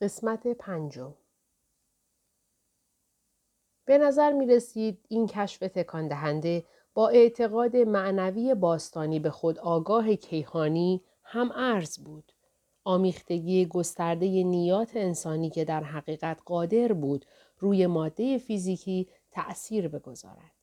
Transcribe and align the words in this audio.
قسمت 0.00 0.46
پنجم 0.46 1.14
به 3.84 3.98
نظر 3.98 4.32
می 4.32 4.46
رسید 4.46 5.06
این 5.08 5.26
کشف 5.26 5.58
تکان 5.58 6.08
دهنده 6.08 6.64
با 6.94 7.08
اعتقاد 7.08 7.76
معنوی 7.76 8.54
باستانی 8.54 9.20
به 9.20 9.30
خود 9.30 9.58
آگاه 9.58 10.14
کیهانی 10.14 11.02
هم 11.22 11.52
ارز 11.54 11.98
بود. 11.98 12.32
آمیختگی 12.84 13.66
گسترده 13.66 14.26
نیات 14.26 14.96
انسانی 14.96 15.50
که 15.50 15.64
در 15.64 15.82
حقیقت 15.82 16.38
قادر 16.44 16.92
بود 16.92 17.26
روی 17.58 17.86
ماده 17.86 18.38
فیزیکی 18.38 19.08
تأثیر 19.30 19.88
بگذارد. 19.88 20.59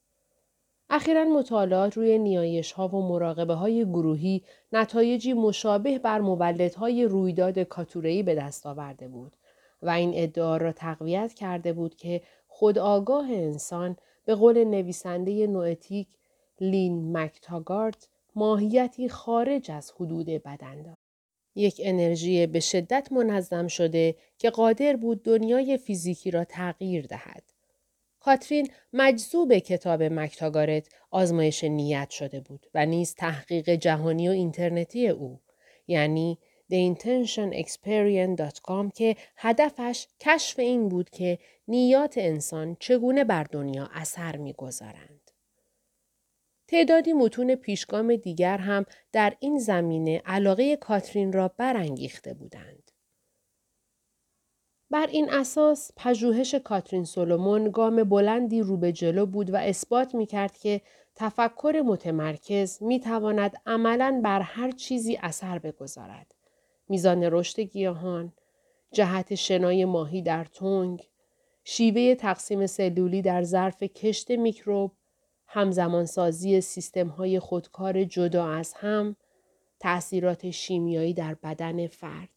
اخیرا 0.89 1.23
مطالعات 1.23 1.97
روی 1.97 2.17
نیایش 2.17 2.71
ها 2.71 2.87
و 2.87 3.07
مراقبه 3.07 3.53
های 3.53 3.85
گروهی 3.85 4.43
نتایجی 4.73 5.33
مشابه 5.33 5.99
بر 5.99 6.19
مولدهای 6.19 7.05
رویداد 7.05 7.59
کاتورهی 7.59 8.23
به 8.23 8.35
دست 8.35 8.65
آورده 8.65 9.07
بود 9.07 9.33
و 9.81 9.89
این 9.89 10.11
ادعا 10.15 10.57
را 10.57 10.71
تقویت 10.71 11.33
کرده 11.33 11.73
بود 11.73 11.95
که 11.95 12.21
خودآگاه 12.47 13.31
انسان 13.31 13.97
به 14.25 14.35
قول 14.35 14.63
نویسنده 14.63 15.47
نوئتیک 15.47 16.07
لین 16.61 17.17
مکتاگارت 17.17 18.09
ماهیتی 18.35 19.09
خارج 19.09 19.71
از 19.71 19.91
حدود 19.91 20.25
بدن 20.25 20.81
دارد. 20.81 20.97
یک 21.55 21.81
انرژی 21.83 22.47
به 22.47 22.59
شدت 22.59 23.11
منظم 23.11 23.67
شده 23.67 24.15
که 24.37 24.49
قادر 24.49 24.95
بود 24.95 25.23
دنیای 25.23 25.77
فیزیکی 25.77 26.31
را 26.31 26.43
تغییر 26.43 27.05
دهد. 27.07 27.43
کاترین 28.27 28.69
مجذوب 28.93 29.57
کتاب 29.57 30.03
مکتاگارت 30.03 30.89
آزمایش 31.11 31.63
نیت 31.63 32.09
شده 32.09 32.39
بود 32.39 32.67
و 32.73 32.85
نیز 32.85 33.15
تحقیق 33.15 33.69
جهانی 33.69 34.29
و 34.29 34.31
اینترنتی 34.31 35.07
او 35.07 35.41
یعنی 35.87 36.37
theintentionexperience.com 36.71 38.91
که 38.95 39.15
هدفش 39.37 40.07
کشف 40.19 40.59
این 40.59 40.89
بود 40.89 41.09
که 41.09 41.39
نیات 41.67 42.17
انسان 42.17 42.77
چگونه 42.79 43.23
بر 43.23 43.43
دنیا 43.43 43.89
اثر 43.93 44.37
می‌گذارند. 44.37 45.31
تعدادی 46.67 47.13
متون 47.13 47.55
پیشگام 47.55 48.15
دیگر 48.15 48.57
هم 48.57 48.85
در 49.11 49.33
این 49.39 49.59
زمینه 49.59 50.21
علاقه 50.25 50.75
کاترین 50.75 51.33
را 51.33 51.47
برانگیخته 51.47 52.33
بودند. 52.33 52.86
بر 55.07 55.13
این 55.13 55.33
اساس 55.33 55.91
پژوهش 55.95 56.55
کاترین 56.55 57.03
سولومون 57.03 57.71
گام 57.71 58.03
بلندی 58.03 58.61
رو 58.61 58.77
به 58.77 58.91
جلو 58.91 59.25
بود 59.25 59.49
و 59.49 59.55
اثبات 59.55 60.15
می 60.15 60.25
کرد 60.25 60.57
که 60.57 60.81
تفکر 61.15 61.83
متمرکز 61.85 62.83
می 62.83 62.99
تواند 62.99 63.57
عملا 63.65 64.21
بر 64.23 64.41
هر 64.41 64.71
چیزی 64.71 65.17
اثر 65.21 65.59
بگذارد. 65.59 66.35
میزان 66.89 67.23
رشد 67.23 67.59
گیاهان، 67.59 68.33
جهت 68.91 69.35
شنای 69.35 69.85
ماهی 69.85 70.21
در 70.21 70.45
تنگ، 70.45 71.07
شیوه 71.63 72.15
تقسیم 72.15 72.67
سلولی 72.67 73.21
در 73.21 73.43
ظرف 73.43 73.83
کشت 73.83 74.31
میکروب، 74.31 74.91
همزمان 75.47 76.05
سازی 76.05 76.61
سیستم 76.61 77.07
های 77.07 77.39
خودکار 77.39 78.03
جدا 78.03 78.47
از 78.47 78.73
هم، 78.73 79.15
تأثیرات 79.79 80.49
شیمیایی 80.49 81.13
در 81.13 81.33
بدن 81.33 81.87
فرد. 81.87 82.36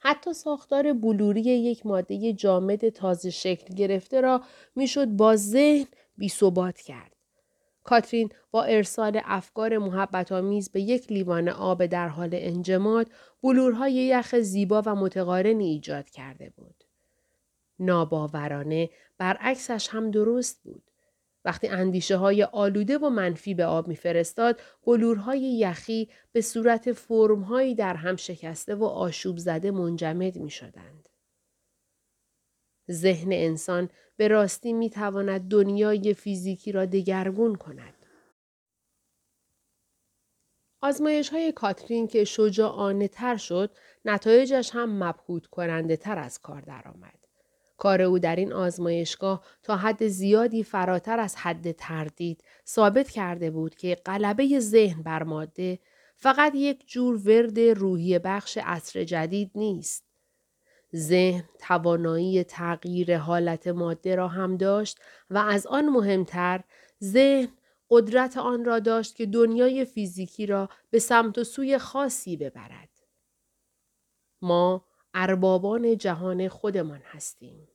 حتی 0.00 0.32
ساختار 0.32 0.92
بلوری 0.92 1.40
یک 1.40 1.86
ماده 1.86 2.32
جامد 2.32 2.88
تازه 2.88 3.30
شکل 3.30 3.74
گرفته 3.74 4.20
را 4.20 4.42
می‌شد 4.76 5.06
با 5.06 5.36
ذهن 5.36 5.86
بیثبات 6.16 6.80
کرد. 6.80 7.16
کاترین 7.84 8.28
با 8.50 8.62
ارسال 8.62 9.20
افکار 9.24 9.78
محبت 9.78 10.32
آمیز 10.32 10.70
به 10.70 10.80
یک 10.80 11.12
لیوان 11.12 11.48
آب 11.48 11.86
در 11.86 12.08
حال 12.08 12.30
انجماد 12.32 13.06
بلورهای 13.42 13.92
یخ 13.92 14.38
زیبا 14.40 14.82
و 14.86 14.94
متقارنی 14.94 15.64
ایجاد 15.64 16.10
کرده 16.10 16.52
بود. 16.56 16.84
ناباورانه 17.78 18.90
برعکسش 19.18 19.88
هم 19.90 20.10
درست 20.10 20.62
بود. 20.62 20.89
وقتی 21.44 21.68
اندیشه 21.68 22.16
های 22.16 22.42
آلوده 22.42 22.98
و 22.98 23.08
منفی 23.08 23.54
به 23.54 23.64
آب 23.64 23.88
میفرستاد 23.88 24.60
بلورهای 24.86 25.40
یخی 25.40 26.08
به 26.32 26.40
صورت 26.40 26.92
فرمهایی 26.92 27.74
در 27.74 27.94
هم 27.94 28.16
شکسته 28.16 28.74
و 28.74 28.84
آشوب 28.84 29.38
زده 29.38 29.70
منجمد 29.70 30.36
می 30.38 30.50
شدند. 30.50 31.08
ذهن 32.90 33.32
انسان 33.32 33.88
به 34.16 34.28
راستی 34.28 34.72
می 34.72 34.90
تواند 34.90 35.48
دنیای 35.48 36.14
فیزیکی 36.14 36.72
را 36.72 36.86
دگرگون 36.86 37.54
کند. 37.54 37.94
آزمایش 40.82 41.28
های 41.28 41.52
کاترین 41.52 42.08
که 42.08 42.24
شجاعانه 42.24 43.08
تر 43.08 43.36
شد 43.36 43.70
نتایجش 44.04 44.70
هم 44.74 45.04
مبهوت 45.04 45.46
کننده 45.46 45.96
تر 45.96 46.18
از 46.18 46.38
کار 46.38 46.60
درآمد. 46.60 47.19
کار 47.80 48.02
او 48.02 48.18
در 48.18 48.36
این 48.36 48.52
آزمایشگاه 48.52 49.44
تا 49.62 49.76
حد 49.76 50.06
زیادی 50.06 50.62
فراتر 50.62 51.20
از 51.20 51.36
حد 51.36 51.72
تردید 51.72 52.44
ثابت 52.66 53.10
کرده 53.10 53.50
بود 53.50 53.74
که 53.74 53.94
غلبه 54.06 54.60
ذهن 54.60 55.02
بر 55.02 55.22
ماده 55.22 55.78
فقط 56.16 56.52
یک 56.54 56.86
جور 56.86 57.28
ورد 57.28 57.60
روحی 57.60 58.18
بخش 58.18 58.58
عصر 58.62 59.04
جدید 59.04 59.50
نیست. 59.54 60.04
ذهن 60.96 61.44
توانایی 61.58 62.44
تغییر 62.44 63.18
حالت 63.18 63.68
ماده 63.68 64.14
را 64.14 64.28
هم 64.28 64.56
داشت 64.56 64.98
و 65.30 65.38
از 65.38 65.66
آن 65.66 65.88
مهمتر 65.88 66.64
ذهن 67.04 67.48
قدرت 67.90 68.36
آن 68.36 68.64
را 68.64 68.78
داشت 68.78 69.16
که 69.16 69.26
دنیای 69.26 69.84
فیزیکی 69.84 70.46
را 70.46 70.68
به 70.90 70.98
سمت 70.98 71.38
و 71.38 71.44
سوی 71.44 71.78
خاصی 71.78 72.36
ببرد. 72.36 72.88
ما 74.42 74.84
اربابان 75.14 75.96
جهان 75.96 76.48
خودمان 76.48 77.00
هستیم. 77.04 77.69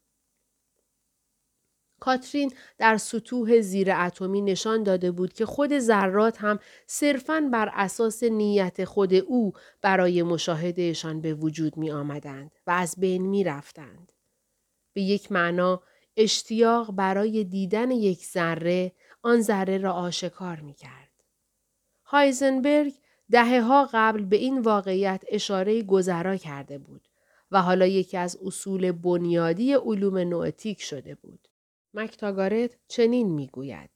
کاترین 2.05 2.51
در 2.77 2.97
سطوح 2.97 3.61
زیر 3.61 3.91
اتمی 3.91 4.41
نشان 4.41 4.83
داده 4.83 5.11
بود 5.11 5.33
که 5.33 5.45
خود 5.45 5.79
ذرات 5.79 6.41
هم 6.41 6.59
صرفاً 6.87 7.41
بر 7.41 7.71
اساس 7.73 8.23
نیت 8.23 8.85
خود 8.85 9.13
او 9.13 9.53
برای 9.81 10.23
مشاهدهشان 10.23 11.21
به 11.21 11.33
وجود 11.33 11.77
می 11.77 11.91
آمدند 11.91 12.51
و 12.67 12.71
از 12.71 12.95
بین 12.97 13.21
می 13.21 13.43
رفتند. 13.43 14.11
به 14.93 15.01
یک 15.01 15.31
معنا 15.31 15.81
اشتیاق 16.17 16.91
برای 16.91 17.43
دیدن 17.43 17.91
یک 17.91 18.25
ذره 18.25 18.91
آن 19.21 19.41
ذره 19.41 19.77
را 19.77 19.93
آشکار 19.93 20.59
می 20.59 20.73
کرد. 20.73 21.11
هایزنبرگ 22.03 22.93
دهه 23.31 23.61
ها 23.61 23.89
قبل 23.93 24.23
به 24.25 24.35
این 24.35 24.61
واقعیت 24.61 25.23
اشاره 25.27 25.81
گذرا 25.81 26.37
کرده 26.37 26.77
بود 26.77 27.07
و 27.51 27.61
حالا 27.61 27.85
یکی 27.85 28.17
از 28.17 28.37
اصول 28.45 28.91
بنیادی 28.91 29.73
علوم 29.73 30.17
نوئتیک 30.17 30.81
شده 30.81 31.15
بود. 31.15 31.47
مکتاگارت 31.95 32.77
چنین 32.87 33.31
می‌گوید 33.31 33.89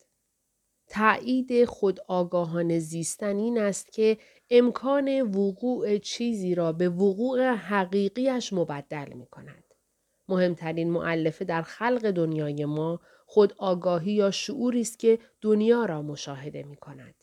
تایید 0.88 1.66
خود 1.66 2.00
آگاهان 2.08 2.80
زیستن 2.80 3.38
این 3.38 3.58
است 3.58 3.92
که 3.92 4.18
امکان 4.50 5.22
وقوع 5.22 5.98
چیزی 5.98 6.56
را 6.56 6.72
به 6.72 6.90
وقوع 6.90 7.52
حقیقیش 7.52 8.54
مبدل 8.54 9.14
می 9.14 9.26
کند. 9.26 9.64
مهمترین 10.30 10.92
معلفه 10.92 11.46
در 11.46 11.62
خلق 11.62 12.12
دنیای 12.12 12.66
ما 12.66 13.00
خود 13.26 13.54
آگاهی 13.58 14.12
یا 14.12 14.32
شعوری 14.32 14.82
است 14.82 15.00
که 15.00 15.20
دنیا 15.42 15.86
را 15.86 16.02
مشاهده 16.02 16.64
می 16.64 16.76
کند. 16.76 17.16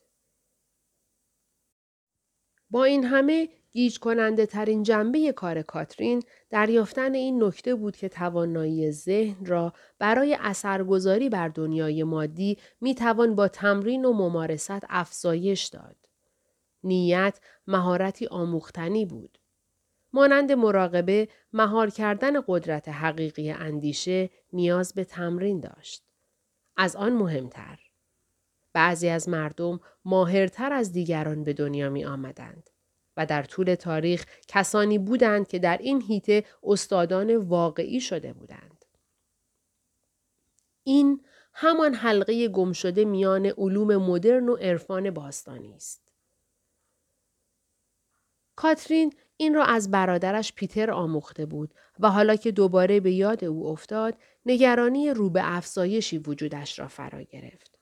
با 2.71 2.85
این 2.85 3.05
همه 3.05 3.49
گیج 3.77 3.99
کننده 3.99 4.47
ترین 4.47 4.83
جنبه 4.83 5.33
کار 5.33 5.63
کاترین 5.63 6.23
دریافتن 6.51 7.15
این 7.15 7.45
نکته 7.45 7.75
بود 7.75 7.97
که 7.97 8.09
توانایی 8.09 8.91
ذهن 8.91 9.47
را 9.47 9.73
برای 9.99 10.37
اثرگذاری 10.41 11.29
بر 11.29 11.49
دنیای 11.49 12.05
مادی 12.05 12.59
می 12.81 12.95
توان 12.95 13.35
با 13.35 13.49
تمرین 13.49 14.05
و 14.05 14.13
ممارست 14.13 14.85
افزایش 14.89 15.65
داد. 15.65 15.97
نیت 16.85 17.41
مهارتی 17.67 18.27
آموختنی 18.27 19.07
بود. 19.07 19.39
مانند 20.13 20.53
مراقبه 20.53 21.29
مهار 21.53 21.91
کردن 21.91 22.33
قدرت 22.47 22.89
حقیقی 22.89 23.51
اندیشه 23.51 24.31
نیاز 24.53 24.95
به 24.95 25.05
تمرین 25.05 25.61
داشت. 25.61 26.03
از 26.77 26.97
آن 26.97 27.13
مهمتر. 27.13 27.79
بعضی 28.73 29.09
از 29.09 29.29
مردم 29.29 29.81
ماهرتر 30.05 30.73
از 30.73 30.93
دیگران 30.93 31.45
به 31.45 31.53
دنیا 31.53 31.91
می 31.91 32.05
آمدند. 32.05 32.71
و 33.17 33.27
در 33.27 33.43
طول 33.43 33.75
تاریخ 33.75 34.27
کسانی 34.49 34.99
بودند 34.99 35.49
که 35.49 35.59
در 35.59 35.79
این 35.79 36.03
هیته 36.03 36.45
استادان 36.63 37.37
واقعی 37.37 38.01
شده 38.01 38.33
بودند. 38.33 38.85
این 40.85 41.25
همان 41.53 41.95
حلقه 41.95 42.49
گم 42.49 42.73
شده 42.73 43.05
میان 43.05 43.47
علوم 43.47 43.97
مدرن 43.97 44.49
و 44.49 44.55
عرفان 44.55 45.11
باستانی 45.11 45.75
است. 45.75 46.13
کاترین 48.57 49.13
این 49.37 49.55
را 49.55 49.65
از 49.65 49.91
برادرش 49.91 50.53
پیتر 50.53 50.91
آموخته 50.91 51.47
بود 51.47 51.75
و 52.01 52.11
حالا 52.11 52.37
که 52.37 52.53
دوباره 52.53 53.01
به 53.01 53.13
یاد 53.13 53.45
او 53.45 53.67
افتاد 53.67 54.15
نگرانی 54.47 55.11
رو 55.11 55.31
به 55.31 55.57
افزایشی 55.57 56.19
وجودش 56.19 56.79
را 56.79 56.89
فرا 56.89 57.23
گرفت. 57.23 57.76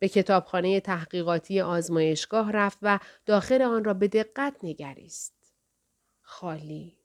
به 0.00 0.08
کتابخانه 0.08 0.80
تحقیقاتی 0.80 1.60
آزمایشگاه 1.60 2.52
رفت 2.52 2.78
و 2.82 2.98
داخل 3.26 3.62
آن 3.62 3.84
را 3.84 3.94
به 3.94 4.08
دقت 4.08 4.56
نگریست. 4.62 5.54
خالی. 6.22 6.98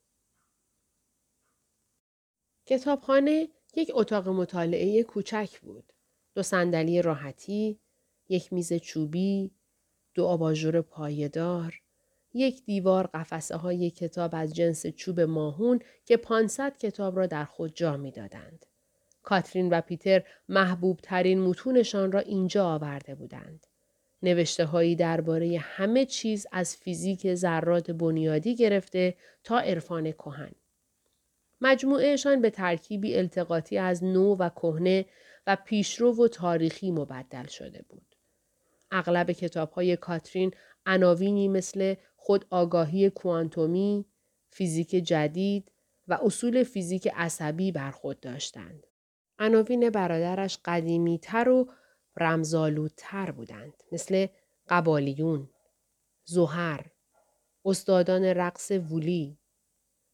کتابخانه 2.66 3.48
یک 3.76 3.90
اتاق 3.94 4.28
مطالعه 4.28 5.02
کوچک 5.02 5.60
بود. 5.60 5.92
دو 6.34 6.42
صندلی 6.42 7.02
راحتی، 7.02 7.80
یک 8.28 8.52
میز 8.52 8.72
چوبی، 8.72 9.50
دو 10.14 10.24
آباژور 10.24 10.80
پایدار، 10.80 11.82
یک 12.34 12.64
دیوار 12.64 13.06
قفسه 13.06 13.56
های 13.56 13.90
کتاب 13.90 14.30
از 14.34 14.54
جنس 14.54 14.86
چوب 14.86 15.20
ماهون 15.20 15.80
که 16.04 16.16
500 16.16 16.78
کتاب 16.78 17.16
را 17.16 17.26
در 17.26 17.44
خود 17.44 17.74
جا 17.74 17.96
می 17.96 18.10
دادند. 18.10 18.66
کاترین 19.26 19.68
و 19.68 19.80
پیتر 19.80 20.22
محبوب 20.48 21.00
ترین 21.02 21.40
متونشان 21.40 22.12
را 22.12 22.20
اینجا 22.20 22.66
آورده 22.66 23.14
بودند. 23.14 23.66
نوشته 24.22 24.64
هایی 24.64 24.96
درباره 24.96 25.58
همه 25.58 26.04
چیز 26.04 26.46
از 26.52 26.76
فیزیک 26.76 27.34
ذرات 27.34 27.90
بنیادی 27.90 28.56
گرفته 28.56 29.14
تا 29.44 29.58
عرفان 29.58 30.12
کهن. 30.12 30.50
مجموعهشان 31.60 32.42
به 32.42 32.50
ترکیبی 32.50 33.16
التقاطی 33.16 33.78
از 33.78 34.04
نو 34.04 34.36
و 34.36 34.48
کهنه 34.48 35.06
و 35.46 35.56
پیشرو 35.64 36.24
و 36.24 36.28
تاریخی 36.28 36.90
مبدل 36.90 37.46
شده 37.46 37.84
بود. 37.88 38.16
اغلب 38.90 39.32
کتاب 39.32 39.70
های 39.70 39.96
کاترین 39.96 40.50
عناوینی 40.86 41.48
مثل 41.48 41.94
خود 42.16 42.46
آگاهی 42.50 43.10
کوانتومی، 43.10 44.04
فیزیک 44.50 44.90
جدید 44.90 45.72
و 46.08 46.18
اصول 46.22 46.62
فیزیک 46.62 47.08
عصبی 47.14 47.72
بر 47.72 47.90
خود 47.90 48.20
داشتند. 48.20 48.85
عناوین 49.38 49.90
برادرش 49.90 50.58
قدیمی 50.64 51.18
تر 51.18 51.48
و 51.48 51.72
رمزالودتر 52.16 53.30
بودند 53.30 53.82
مثل 53.92 54.26
قبالیون، 54.68 55.50
زهر، 56.24 56.86
استادان 57.64 58.24
رقص 58.24 58.70
وولی 58.70 59.38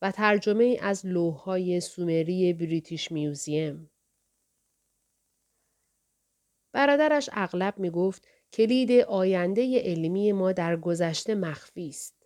و 0.02 0.10
ترجمه 0.10 0.78
از 0.82 1.06
لوحهای 1.06 1.80
سومری 1.80 2.52
بریتیش 2.52 3.12
میوزیم. 3.12 3.90
برادرش 6.72 7.30
اغلب 7.32 7.78
می 7.78 7.90
گفت 7.90 8.28
کلید 8.52 8.92
آینده 8.92 9.80
علمی 9.80 10.32
ما 10.32 10.52
در 10.52 10.76
گذشته 10.76 11.34
مخفی 11.34 11.88
است. 11.88 12.21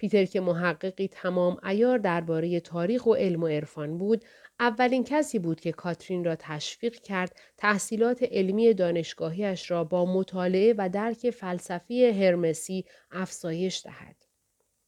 پیتر 0.00 0.24
که 0.24 0.40
محققی 0.40 1.08
تمام 1.08 1.56
ایار 1.64 1.98
درباره 1.98 2.60
تاریخ 2.60 3.06
و 3.06 3.14
علم 3.14 3.42
و 3.42 3.46
عرفان 3.46 3.98
بود، 3.98 4.24
اولین 4.60 5.04
کسی 5.04 5.38
بود 5.38 5.60
که 5.60 5.72
کاترین 5.72 6.24
را 6.24 6.36
تشویق 6.38 6.94
کرد 6.94 7.36
تحصیلات 7.56 8.22
علمی 8.22 8.74
دانشگاهیش 8.74 9.70
را 9.70 9.84
با 9.84 10.04
مطالعه 10.04 10.74
و 10.78 10.88
درک 10.88 11.30
فلسفی 11.30 12.06
هرمسی 12.06 12.84
افزایش 13.10 13.82
دهد. 13.84 14.16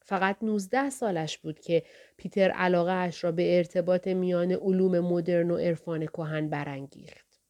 فقط 0.04 0.36
19 0.42 0.90
سالش 0.90 1.38
بود 1.38 1.60
که 1.60 1.82
پیتر 2.16 2.50
علاقه 2.50 2.92
اش 2.92 3.24
را 3.24 3.32
به 3.32 3.56
ارتباط 3.56 4.08
میان 4.08 4.52
علوم 4.52 5.00
مدرن 5.00 5.50
و 5.50 5.56
عرفان 5.56 6.06
کهن 6.06 6.48
برانگیخت. 6.48 7.40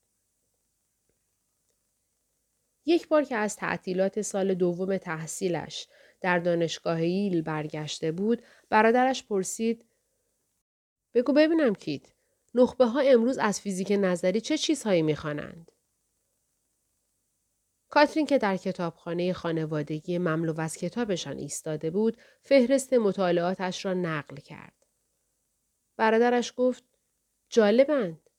یک 2.87 3.09
بار 3.09 3.23
که 3.23 3.37
از 3.37 3.57
تعطیلات 3.57 4.21
سال 4.21 4.55
دوم 4.55 4.97
تحصیلش 4.97 5.87
در 6.23 6.39
دانشگاه 6.39 6.97
ایل 6.97 7.43
برگشته 7.43 8.13
بود 8.13 8.43
برادرش 8.71 9.25
پرسید 9.25 9.85
بگو 11.15 11.33
ببینم 11.33 11.75
کیت 11.75 12.13
نخبه 12.55 12.87
ها 12.87 13.01
امروز 13.01 13.39
از 13.39 13.61
فیزیک 13.61 13.93
نظری 14.01 14.41
چه 14.41 14.59
چیزهایی 14.59 15.03
می‌خوانند؟ 15.03 15.73
کاترین 17.89 18.27
که 18.27 18.39
در 18.39 18.57
کتابخانه 18.57 19.33
خانوادگی 19.33 20.19
مملو 20.19 20.61
از 20.61 20.77
کتابشان 20.77 21.39
ایستاده 21.39 21.91
بود 21.91 22.17
فهرست 22.43 22.93
مطالعاتش 22.93 23.85
را 23.85 23.95
نقل 23.95 24.37
کرد. 24.37 24.87
برادرش 25.97 26.53
گفت 26.57 26.85
جالبند. 27.49 28.31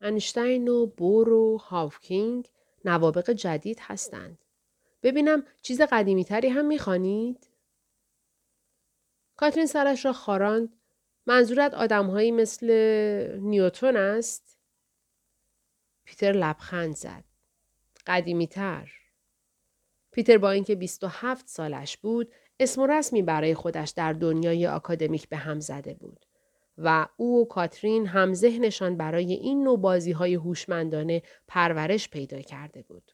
انشتین 0.00 0.68
و 0.68 0.86
بور 0.86 1.28
و 1.28 1.56
هاوکینگ 1.56 2.48
نوابق 2.84 3.30
جدید 3.30 3.78
هستند. 3.80 4.43
ببینم 5.04 5.44
چیز 5.62 5.80
قدیمی 5.80 6.24
تری 6.24 6.48
هم 6.48 6.66
می‌خوانید؟ 6.66 7.50
کاترین 9.36 9.66
سرش 9.66 10.04
را 10.04 10.12
خاراند. 10.12 10.76
منظورت 11.26 11.74
آدمهایی 11.74 12.32
مثل 12.32 12.66
نیوتون 13.40 13.96
است؟ 13.96 14.58
پیتر 16.04 16.32
لبخند 16.32 16.96
زد. 16.96 17.24
قدیمی 18.06 18.46
تر. 18.46 18.92
پیتر 20.10 20.38
با 20.38 20.50
اینکه 20.50 20.74
27 20.74 21.48
سالش 21.48 21.96
بود 21.96 22.32
اسم 22.60 22.82
و 22.82 22.86
رسمی 22.86 23.22
برای 23.22 23.54
خودش 23.54 23.90
در 23.90 24.12
دنیای 24.12 24.66
آکادمیک 24.66 25.28
به 25.28 25.36
هم 25.36 25.60
زده 25.60 25.94
بود. 25.94 26.26
و 26.78 27.06
او 27.16 27.42
و 27.42 27.44
کاترین 27.44 28.06
هم 28.06 28.34
ذهنشان 28.34 28.96
برای 28.96 29.32
این 29.32 29.64
نوع 29.64 29.78
بازی 29.78 30.12
های 30.12 30.34
هوشمندانه 30.34 31.22
پرورش 31.48 32.08
پیدا 32.08 32.40
کرده 32.40 32.82
بود. 32.82 33.12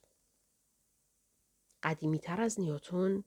قدیمی 1.82 2.18
تر 2.18 2.40
از 2.40 2.60
نیوتون 2.60 3.24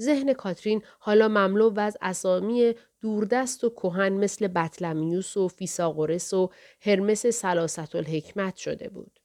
ذهن 0.00 0.32
کاترین 0.32 0.82
حالا 0.98 1.28
مملو 1.28 1.80
از 1.80 1.96
اسامی 2.02 2.74
دوردست 3.00 3.64
و 3.64 3.70
کهن 3.70 4.12
مثل 4.12 4.48
بطلمیوس 4.48 5.36
و 5.36 5.48
فیساغورس 5.48 6.34
و 6.34 6.50
هرمس 6.80 7.26
سلاست 7.26 7.94
الحکمت 7.94 8.56
شده 8.56 8.88
بود. 8.88 9.20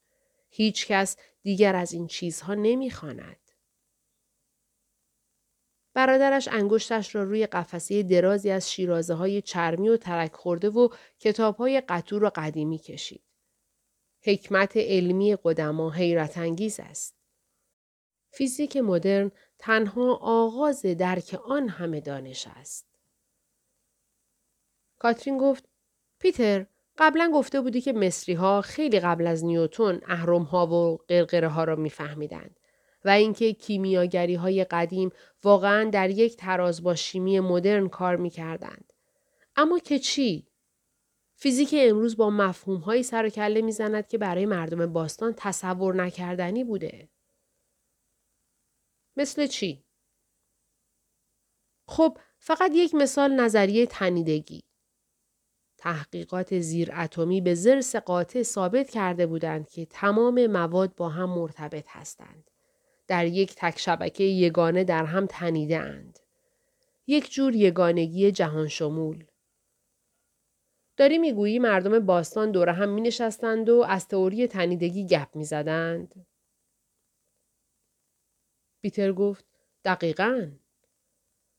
هیچ 0.49 0.87
کس 0.87 1.17
دیگر 1.43 1.75
از 1.75 1.93
این 1.93 2.07
چیزها 2.07 2.53
نمی‌خواند. 2.53 3.37
برادرش 5.93 6.47
انگشتش 6.47 7.15
را 7.15 7.23
روی 7.23 7.45
قفسه 7.45 8.03
درازی 8.03 8.49
از 8.49 8.71
شیرازه 8.71 9.13
های 9.13 9.41
چرمی 9.41 9.89
و 9.89 9.97
ترک 9.97 10.33
خورده 10.33 10.69
و 10.69 10.89
کتاب 11.19 11.55
های 11.55 11.81
قطور 11.81 12.23
و 12.23 12.31
قدیمی 12.35 12.77
کشید. 12.77 13.23
حکمت 14.21 14.77
علمی 14.77 15.37
قدما 15.43 15.91
حیرت 15.91 16.37
انگیز 16.37 16.79
است. 16.79 17.22
فیزیک 18.35 18.77
مدرن 18.77 19.31
تنها 19.59 20.15
آغاز 20.21 20.81
درک 20.81 21.39
آن 21.45 21.69
همه 21.69 22.01
دانش 22.01 22.47
است. 22.55 22.87
کاترین 24.99 25.37
گفت 25.37 25.69
پیتر 26.19 26.65
قبلا 26.97 27.31
گفته 27.33 27.61
بودی 27.61 27.81
که 27.81 27.93
مصری 27.93 28.33
ها 28.33 28.61
خیلی 28.61 28.99
قبل 28.99 29.27
از 29.27 29.45
نیوتون 29.45 30.01
اهرم 30.05 30.43
ها 30.43 30.67
و 30.67 30.97
قرقره 31.07 31.47
ها 31.47 31.63
را 31.63 31.75
میفهمیدند. 31.75 32.59
و 33.05 33.09
اینکه 33.09 33.53
کیمیاگری 33.53 34.35
های 34.35 34.63
قدیم 34.63 35.09
واقعا 35.43 35.89
در 35.89 36.09
یک 36.09 36.37
تراز 36.37 36.83
با 36.83 36.95
شیمی 36.95 37.39
مدرن 37.39 37.89
کار 37.89 38.15
می 38.15 38.29
کردند. 38.29 38.93
اما 39.55 39.79
که 39.79 39.99
چی؟ 39.99 40.47
فیزیک 41.35 41.75
امروز 41.77 42.17
با 42.17 42.29
مفهوم 42.29 42.77
های 42.77 43.03
سر 43.03 43.25
و 43.25 43.29
کله 43.29 43.61
می 43.61 43.71
زند 43.71 44.07
که 44.07 44.17
برای 44.17 44.45
مردم 44.45 44.93
باستان 44.93 45.33
تصور 45.37 45.95
نکردنی 45.95 46.63
بوده. 46.63 47.09
مثل 49.17 49.47
چی؟ 49.47 49.83
خب 51.87 52.17
فقط 52.39 52.71
یک 52.73 52.95
مثال 52.95 53.31
نظریه 53.33 53.85
تنیدگی. 53.85 54.63
تحقیقات 55.77 56.59
زیر 56.59 56.91
اتمی 56.95 57.41
به 57.41 57.55
زرس 57.55 57.95
قاطع 57.95 58.43
ثابت 58.43 58.89
کرده 58.89 59.27
بودند 59.27 59.69
که 59.69 59.85
تمام 59.85 60.47
مواد 60.47 60.95
با 60.95 61.09
هم 61.09 61.29
مرتبط 61.29 61.85
هستند. 61.89 62.51
در 63.07 63.25
یک 63.25 63.55
تک 63.57 63.79
شبکه 63.79 64.23
یگانه 64.23 64.83
در 64.83 65.05
هم 65.05 65.25
تنیده 65.25 65.79
اند. 65.79 66.19
یک 67.07 67.31
جور 67.31 67.55
یگانگی 67.55 68.31
جهان 68.31 68.67
شمول. 68.67 69.25
داری 70.97 71.17
می‌گویی 71.17 71.59
مردم 71.59 71.99
باستان 71.99 72.51
دور 72.51 72.69
هم 72.69 72.89
می 72.89 73.01
نشستند 73.01 73.69
و 73.69 73.85
از 73.87 74.07
تئوری 74.07 74.47
تنیدگی 74.47 75.05
گپ 75.05 75.35
می 75.35 75.45
زدند؟ 75.45 76.25
بیتر 78.83 79.11
گفت 79.11 79.45
دقیقا. 79.85 80.47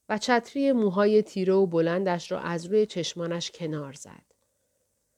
و 0.08 0.18
چتری 0.18 0.72
موهای 0.72 1.22
تیره 1.22 1.52
و 1.52 1.66
بلندش 1.66 2.32
را 2.32 2.40
از 2.40 2.66
روی 2.66 2.86
چشمانش 2.86 3.50
کنار 3.50 3.92
زد. 3.92 4.24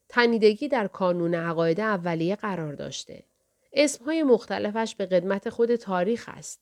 تنیدگی 0.08 0.68
در 0.68 0.86
کانون 0.86 1.34
عقاید 1.34 1.80
اولیه 1.80 2.36
قرار 2.36 2.74
داشته. 2.74 3.24
اسمهای 3.72 4.22
مختلفش 4.22 4.94
به 4.94 5.06
قدمت 5.06 5.48
خود 5.50 5.76
تاریخ 5.76 6.28
است. 6.32 6.60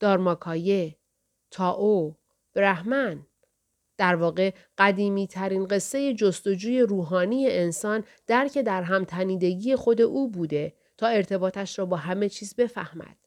دارماکایه، 0.00 0.96
تاو، 1.50 2.16
برهمن. 2.54 3.26
در 3.96 4.14
واقع 4.14 4.50
قدیمی 4.78 5.26
ترین 5.26 5.66
قصه 5.66 6.14
جستجوی 6.14 6.80
روحانی 6.80 7.50
انسان 7.50 8.04
درک 8.26 8.58
در 8.58 8.82
هم 8.82 9.04
تنیدگی 9.04 9.76
خود 9.76 10.00
او 10.00 10.30
بوده 10.30 10.72
تا 10.96 11.06
ارتباطش 11.06 11.78
را 11.78 11.86
با 11.86 11.96
همه 11.96 12.28
چیز 12.28 12.54
بفهمد. 12.54 13.21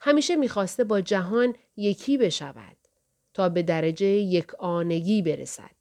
همیشه 0.00 0.36
می‌خواسته 0.36 0.84
با 0.84 1.00
جهان 1.00 1.54
یکی 1.76 2.18
بشود 2.18 2.76
تا 3.34 3.48
به 3.48 3.62
درجه 3.62 4.06
یک 4.06 4.54
آنگی 4.54 5.22
برسد. 5.22 5.76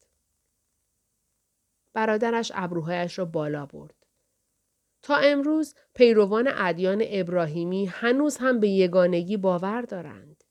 برادرش 1.93 2.51
ابروهایش 2.55 3.19
را 3.19 3.25
بالا 3.25 3.65
برد. 3.65 3.95
تا 5.01 5.15
امروز 5.15 5.75
پیروان 5.93 6.49
ادیان 6.55 7.03
ابراهیمی 7.07 7.85
هنوز 7.85 8.37
هم 8.37 8.59
به 8.59 8.69
یگانگی 8.69 9.37
باور 9.37 9.81
دارند. 9.81 10.43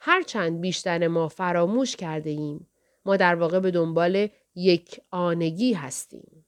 هرچند 0.00 0.60
بیشتر 0.60 1.08
ما 1.08 1.28
فراموش 1.28 1.96
کرده 1.96 2.30
ایم. 2.30 2.70
ما 3.04 3.16
در 3.16 3.34
واقع 3.34 3.60
به 3.60 3.70
دنبال 3.70 4.28
یک 4.54 5.00
آنگی 5.10 5.72
هستیم. 5.72 6.39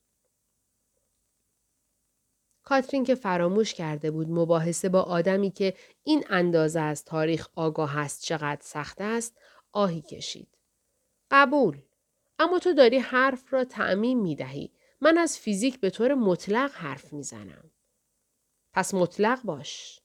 کاترین 2.73 3.05
که 3.05 3.14
فراموش 3.14 3.75
کرده 3.75 4.11
بود 4.11 4.31
مباحثه 4.31 4.88
با 4.88 5.02
آدمی 5.02 5.50
که 5.50 5.75
این 6.05 6.25
اندازه 6.29 6.81
از 6.81 7.05
تاریخ 7.05 7.49
آگاه 7.55 7.99
است 7.99 8.23
چقدر 8.23 8.61
سخت 8.62 9.00
است 9.00 9.38
آهی 9.73 10.02
کشید. 10.02 10.59
قبول. 11.31 11.83
اما 12.38 12.59
تو 12.59 12.73
داری 12.73 12.99
حرف 12.99 13.52
را 13.52 13.64
تعمیم 13.64 14.21
می 14.21 14.37
دهی. 14.37 14.73
من 15.00 15.19
از 15.19 15.38
فیزیک 15.38 15.81
به 15.81 15.91
طور 15.91 16.14
مطلق 16.14 16.71
حرف 16.75 17.12
می 17.12 17.23
زنم. 17.23 17.71
پس 18.73 18.95
مطلق 18.95 19.43
باش. 19.43 20.00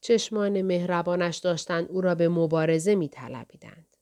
چشمان 0.00 0.62
مهربانش 0.62 1.36
داشتند 1.36 1.88
او 1.90 2.00
را 2.00 2.14
به 2.14 2.28
مبارزه 2.28 2.94
می 2.94 3.08
طلبیدند. 3.08 3.96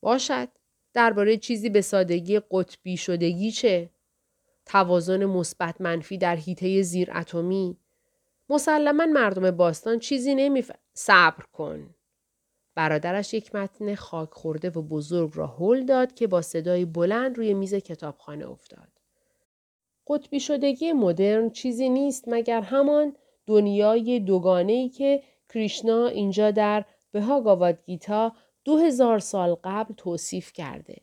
باشد. 0.00 0.48
درباره 0.94 1.36
چیزی 1.36 1.70
به 1.70 1.80
سادگی 1.80 2.40
قطبی 2.50 2.96
شدگی 2.96 3.52
چه؟ 3.52 3.90
توازن 4.70 5.24
مثبت 5.24 5.80
منفی 5.80 6.18
در 6.18 6.36
حیطه 6.36 6.82
زیر 6.82 7.10
اتمی 7.14 7.76
مسلما 8.48 9.06
مردم 9.06 9.50
باستان 9.50 9.98
چیزی 9.98 10.34
نمیف... 10.34 10.72
صبر 10.94 11.44
کن. 11.52 11.94
برادرش 12.74 13.34
یک 13.34 13.54
متن 13.54 13.94
خاک 13.94 14.30
خورده 14.32 14.70
و 14.70 14.82
بزرگ 14.82 15.30
را 15.34 15.46
هل 15.46 15.84
داد 15.84 16.14
که 16.14 16.26
با 16.26 16.42
صدای 16.42 16.84
بلند 16.84 17.36
روی 17.36 17.54
میز 17.54 17.74
کتابخانه 17.74 18.50
افتاد. 18.50 18.88
قطبی 20.08 20.40
شدگی 20.40 20.92
مدرن 20.92 21.50
چیزی 21.50 21.88
نیست 21.88 22.24
مگر 22.26 22.60
همان 22.60 23.16
دنیای 23.46 24.20
دوگانه 24.20 24.88
که 24.88 25.22
کریشنا 25.48 26.06
اینجا 26.06 26.50
در 26.50 26.84
بهاگاواد 27.12 27.84
گیتا 27.84 28.32
دو 28.64 28.78
هزار 28.78 29.18
سال 29.18 29.56
قبل 29.64 29.94
توصیف 29.94 30.52
کرده. 30.52 30.96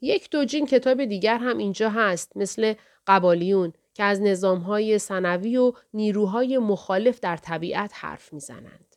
یک 0.00 0.30
دوجین 0.30 0.66
کتاب 0.66 1.04
دیگر 1.04 1.38
هم 1.38 1.58
اینجا 1.58 1.90
هست 1.90 2.36
مثل 2.36 2.74
قبالیون 3.06 3.72
که 3.94 4.04
از 4.04 4.20
نظامهای 4.20 4.98
سنوی 4.98 5.56
و 5.56 5.72
نیروهای 5.94 6.58
مخالف 6.58 7.20
در 7.20 7.36
طبیعت 7.36 7.92
حرف 7.94 8.32
می‌زنند. 8.32 8.96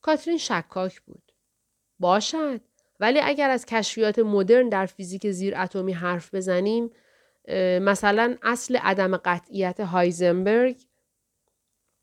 کاترین 0.00 0.38
شکاک 0.38 1.00
بود. 1.00 1.32
باشد 1.98 2.60
ولی 3.00 3.20
اگر 3.20 3.50
از 3.50 3.66
کشفیات 3.66 4.18
مدرن 4.18 4.68
در 4.68 4.86
فیزیک 4.86 5.30
زیر 5.30 5.56
اتمی 5.56 5.92
حرف 5.92 6.34
بزنیم 6.34 6.90
مثلا 7.82 8.36
اصل 8.42 8.76
عدم 8.76 9.16
قطعیت 9.16 9.80
هایزنبرگ 9.80 10.82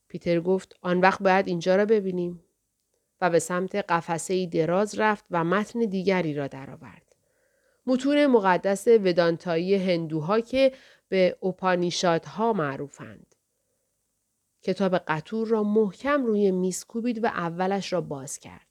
پیتر 0.07 0.39
گفت 0.39 0.75
آن 0.81 1.01
وقت 1.01 1.23
باید 1.23 1.47
اینجا 1.47 1.75
را 1.75 1.85
ببینیم 1.85 2.44
و 3.21 3.29
به 3.29 3.39
سمت 3.39 3.75
قفسه 3.75 4.45
دراز 4.45 4.99
رفت 4.99 5.25
و 5.31 5.43
متن 5.43 5.79
دیگری 5.79 6.33
را 6.33 6.47
درآورد. 6.47 7.15
متون 7.85 8.25
مقدس 8.25 8.87
ودانتایی 8.87 9.75
هندوها 9.75 10.39
که 10.39 10.71
به 11.09 11.37
اوپانیشادها 11.39 12.53
معروفند. 12.53 13.35
کتاب 14.61 14.97
قطور 14.97 15.47
را 15.47 15.63
محکم 15.63 16.25
روی 16.25 16.51
میز 16.51 16.85
کوبید 16.85 17.23
و 17.23 17.27
اولش 17.27 17.93
را 17.93 18.01
باز 18.01 18.39
کرد. 18.39 18.67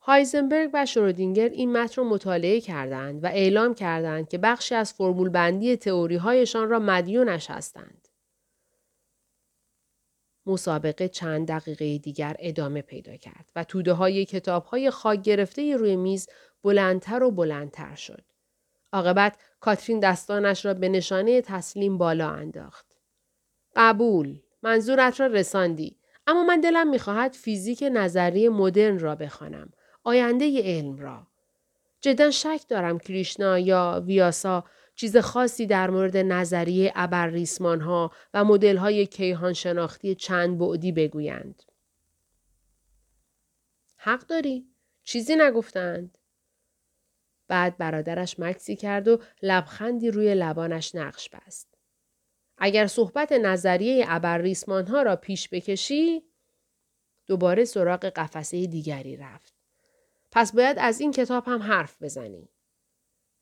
هایزنبرگ 0.00 0.70
و 0.74 0.86
شرودینگر 0.86 1.48
این 1.48 1.72
متن 1.72 2.02
را 2.02 2.08
مطالعه 2.08 2.60
کردند 2.60 3.24
و 3.24 3.26
اعلام 3.26 3.74
کردند 3.74 4.28
که 4.28 4.38
بخشی 4.38 4.74
از 4.74 4.92
فرمول 4.92 5.28
بندی 5.28 5.76
تئوری 5.76 6.16
هایشان 6.16 6.70
را 6.70 6.78
مدیونش 6.78 7.50
هستند. 7.50 8.07
مسابقه 10.48 11.08
چند 11.08 11.48
دقیقه 11.48 11.98
دیگر 11.98 12.36
ادامه 12.38 12.82
پیدا 12.82 13.16
کرد 13.16 13.50
و 13.56 13.64
توده 13.64 13.92
های 13.92 14.24
کتاب 14.24 14.64
های 14.64 14.90
خاک 14.90 15.22
گرفته 15.22 15.76
روی 15.76 15.96
میز 15.96 16.28
بلندتر 16.64 17.22
و 17.22 17.30
بلندتر 17.30 17.94
شد. 17.94 18.22
عاقبت 18.92 19.36
کاترین 19.60 20.00
دستانش 20.00 20.66
را 20.66 20.74
به 20.74 20.88
نشانه 20.88 21.40
تسلیم 21.40 21.98
بالا 21.98 22.30
انداخت. 22.30 22.86
قبول. 23.76 24.38
منظورت 24.62 25.20
را 25.20 25.26
رساندی. 25.26 25.96
اما 26.26 26.44
من 26.44 26.60
دلم 26.60 26.90
می‌خواهد 26.90 27.32
فیزیک 27.32 27.84
نظری 27.92 28.48
مدرن 28.48 28.98
را 28.98 29.14
بخوانم. 29.14 29.70
آینده 30.04 30.62
علم 30.62 30.98
را. 30.98 31.26
جدا 32.00 32.30
شک 32.30 32.60
دارم 32.68 32.98
کریشنا 32.98 33.58
یا 33.58 34.02
ویاسا 34.06 34.64
چیز 34.98 35.16
خاصی 35.16 35.66
در 35.66 35.90
مورد 35.90 36.16
نظریه 36.16 36.92
ابرریسمان 36.94 37.80
ها 37.80 38.12
و 38.34 38.44
مدل 38.44 38.76
های 38.76 39.06
کیهان 39.06 39.52
شناختی 39.52 40.14
چند 40.14 40.58
بعدی 40.58 40.92
بگویند. 40.92 41.62
حق 43.96 44.26
داری؟ 44.26 44.66
چیزی 45.02 45.36
نگفتند. 45.36 46.18
بعد 47.48 47.76
برادرش 47.76 48.40
مکسی 48.40 48.76
کرد 48.76 49.08
و 49.08 49.20
لبخندی 49.42 50.10
روی 50.10 50.34
لبانش 50.34 50.94
نقش 50.94 51.28
بست. 51.28 51.78
اگر 52.58 52.86
صحبت 52.86 53.32
نظریه 53.32 54.04
ابرریسمان 54.08 54.86
ها 54.86 55.02
را 55.02 55.16
پیش 55.16 55.48
بکشی 55.48 56.22
دوباره 57.26 57.64
سراغ 57.64 58.04
قفسه 58.04 58.66
دیگری 58.66 59.16
رفت. 59.16 59.54
پس 60.30 60.52
باید 60.52 60.76
از 60.80 61.00
این 61.00 61.12
کتاب 61.12 61.44
هم 61.46 61.62
حرف 61.62 62.02
بزنی. 62.02 62.48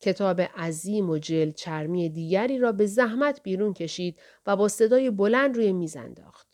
کتاب 0.00 0.41
عظیم 0.41 1.11
و 1.11 1.19
جلد 1.19 1.55
چرمی 1.55 2.09
دیگری 2.09 2.59
را 2.59 2.73
به 2.73 2.87
زحمت 2.87 3.43
بیرون 3.43 3.75
کشید 3.75 4.21
و 4.47 4.57
با 4.57 4.69
صدای 4.69 5.11
بلند 5.11 5.57
روی 5.57 5.73
میز 5.73 5.97
انداخت. 5.97 6.49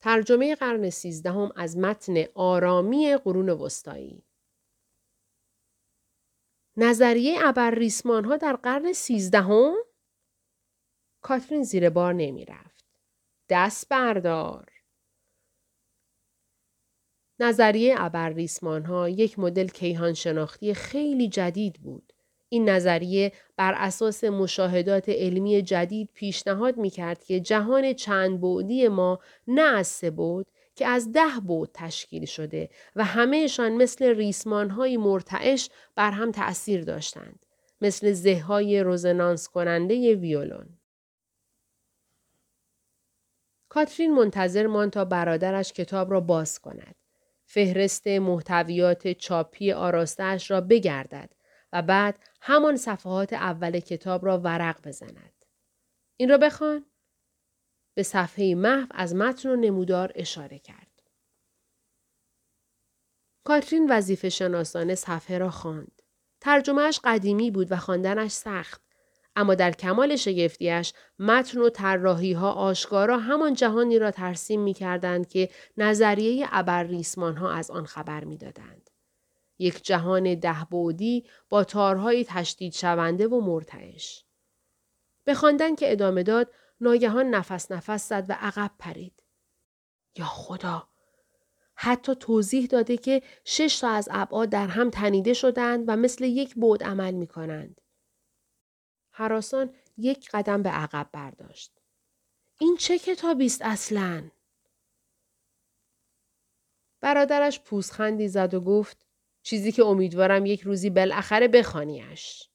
ترجمه 0.00 0.54
قرن 0.54 0.90
سیزدهم 0.90 1.52
از 1.56 1.78
متن 1.78 2.24
آرامی 2.34 3.16
قرون 3.16 3.48
وسطایی 3.48 4.24
نظریه 6.76 7.38
ابرریسمان 7.46 8.24
ها 8.24 8.36
در 8.36 8.56
قرن 8.56 8.92
سیزدهم؟ 8.92 9.74
کاترین 11.22 11.62
زیر 11.62 11.90
بار 11.90 12.12
نمی 12.12 12.44
رفت. 12.44 12.84
دست 13.48 13.88
بردار. 13.88 14.72
نظریه 17.40 17.94
ابرریسمان 17.98 18.84
ها 18.84 19.08
یک 19.08 19.38
مدل 19.38 19.68
کیهان 19.68 20.14
شناختی 20.14 20.74
خیلی 20.74 21.28
جدید 21.28 21.80
بود. 21.80 22.07
این 22.48 22.68
نظریه 22.68 23.32
بر 23.56 23.74
اساس 23.76 24.24
مشاهدات 24.24 25.08
علمی 25.08 25.62
جدید 25.62 26.10
پیشنهاد 26.14 26.76
می 26.76 26.90
کرد 26.90 27.24
که 27.24 27.40
جهان 27.40 27.92
چند 27.92 28.40
بعدی 28.40 28.88
ما 28.88 29.18
نه 29.46 29.62
از 29.62 29.86
سه 29.86 30.10
بود 30.10 30.46
که 30.74 30.86
از 30.86 31.12
ده 31.12 31.40
بود 31.46 31.70
تشکیل 31.74 32.24
شده 32.24 32.70
و 32.96 33.04
همهشان 33.04 33.72
مثل 33.72 34.04
ریسمان 34.04 34.70
های 34.70 34.96
مرتعش 34.96 35.70
بر 35.94 36.10
هم 36.10 36.32
تأثیر 36.32 36.84
داشتند. 36.84 37.46
مثل 37.80 38.12
زههای 38.12 38.80
روزنانس 38.80 39.48
کننده 39.48 40.14
ویولون. 40.14 40.78
کاترین 43.68 44.14
منتظر 44.14 44.66
مان 44.66 44.90
تا 44.90 45.04
برادرش 45.04 45.72
کتاب 45.72 46.10
را 46.10 46.20
باز 46.20 46.58
کند. 46.58 46.94
فهرست 47.44 48.06
محتویات 48.06 49.08
چاپی 49.08 49.72
آراستش 49.72 50.50
را 50.50 50.60
بگردد 50.60 51.30
و 51.72 51.82
بعد 51.82 52.18
همان 52.40 52.76
صفحات 52.76 53.32
اول 53.32 53.80
کتاب 53.80 54.26
را 54.26 54.38
ورق 54.38 54.88
بزند. 54.88 55.44
این 56.16 56.28
را 56.28 56.38
بخوان. 56.38 56.86
به 57.94 58.02
صفحه 58.02 58.54
محو 58.54 58.86
از 58.90 59.14
متن 59.14 59.48
و 59.48 59.56
نمودار 59.56 60.12
اشاره 60.14 60.58
کرد. 60.58 61.02
کاترین 63.44 63.90
وظیفه 63.90 64.28
شناسانه 64.28 64.94
صفحه 64.94 65.38
را 65.38 65.50
خواند. 65.50 66.02
ترجمهش 66.40 67.00
قدیمی 67.04 67.50
بود 67.50 67.72
و 67.72 67.76
خواندنش 67.76 68.30
سخت. 68.30 68.82
اما 69.36 69.54
در 69.54 69.70
کمال 69.70 70.16
شگفتیش 70.16 70.92
متن 71.18 71.58
و 71.58 71.68
طراحی 71.68 72.32
ها 72.32 72.52
آشکارا 72.52 73.18
همان 73.18 73.54
جهانی 73.54 73.98
را 73.98 74.10
ترسیم 74.10 74.60
می 74.60 74.74
کردند 74.74 75.28
که 75.28 75.50
نظریه 75.76 76.48
ابرریسمان 76.50 77.36
ها 77.36 77.52
از 77.52 77.70
آن 77.70 77.86
خبر 77.86 78.24
می 78.24 78.38
دادند. 78.38 78.87
یک 79.58 79.82
جهان 79.84 80.34
ده 80.34 80.66
بودی 80.70 81.26
با 81.48 81.64
تارهای 81.64 82.24
تشدید 82.28 82.72
شونده 82.72 83.26
و 83.26 83.40
مرتعش. 83.40 84.24
به 85.24 85.34
خواندن 85.34 85.74
که 85.74 85.92
ادامه 85.92 86.22
داد 86.22 86.52
ناگهان 86.80 87.26
نفس 87.26 87.72
نفس 87.72 88.08
زد 88.08 88.26
و 88.28 88.36
عقب 88.40 88.70
پرید. 88.78 89.22
یا 90.16 90.24
خدا! 90.24 90.88
حتی 91.74 92.14
توضیح 92.14 92.66
داده 92.66 92.96
که 92.96 93.22
شش 93.44 93.78
تا 93.78 93.88
از 93.88 94.08
ابعاد 94.12 94.48
در 94.48 94.66
هم 94.66 94.90
تنیده 94.90 95.32
شدند 95.32 95.84
و 95.88 95.96
مثل 95.96 96.24
یک 96.24 96.54
بود 96.54 96.84
عمل 96.84 97.14
می 97.14 97.26
کنند. 97.26 97.80
حراسان 99.10 99.74
یک 99.96 100.30
قدم 100.30 100.62
به 100.62 100.70
عقب 100.70 101.08
برداشت. 101.12 101.72
این 102.60 102.76
چه 102.76 102.98
کتابی 102.98 103.46
است 103.46 103.62
اصلا؟ 103.64 104.30
برادرش 107.00 107.60
پوزخندی 107.60 108.28
زد 108.28 108.54
و 108.54 108.60
گفت 108.60 109.07
چیزی 109.48 109.72
که 109.72 109.84
امیدوارم 109.84 110.46
یک 110.46 110.60
روزی 110.60 110.90
بالاخره 110.90 111.48
بخوانیش. 111.48 112.48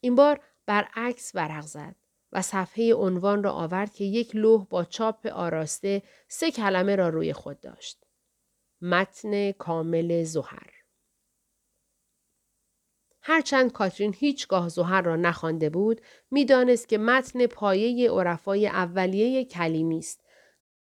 این 0.00 0.14
بار 0.14 0.40
برعکس 0.66 1.34
ورق 1.34 1.64
زد 1.64 1.96
و 2.32 2.42
صفحه 2.42 2.94
عنوان 2.94 3.42
را 3.42 3.52
آورد 3.52 3.94
که 3.94 4.04
یک 4.04 4.36
لوح 4.36 4.66
با 4.66 4.84
چاپ 4.84 5.26
آراسته 5.26 6.02
سه 6.28 6.50
کلمه 6.50 6.96
را 6.96 7.08
روی 7.08 7.32
خود 7.32 7.60
داشت. 7.60 8.04
متن 8.80 9.52
کامل 9.52 10.22
زهر. 10.22 10.70
هرچند 13.22 13.72
کاترین 13.72 14.14
هیچگاه 14.18 14.68
زهر 14.68 15.02
را 15.02 15.16
نخوانده 15.16 15.70
بود 15.70 16.00
می‌دانست 16.30 16.88
که 16.88 16.98
متن 16.98 17.46
پایه 17.46 18.10
عرفای 18.10 18.66
اولیه 18.66 19.44
کلیمی 19.44 19.98
است 19.98 20.24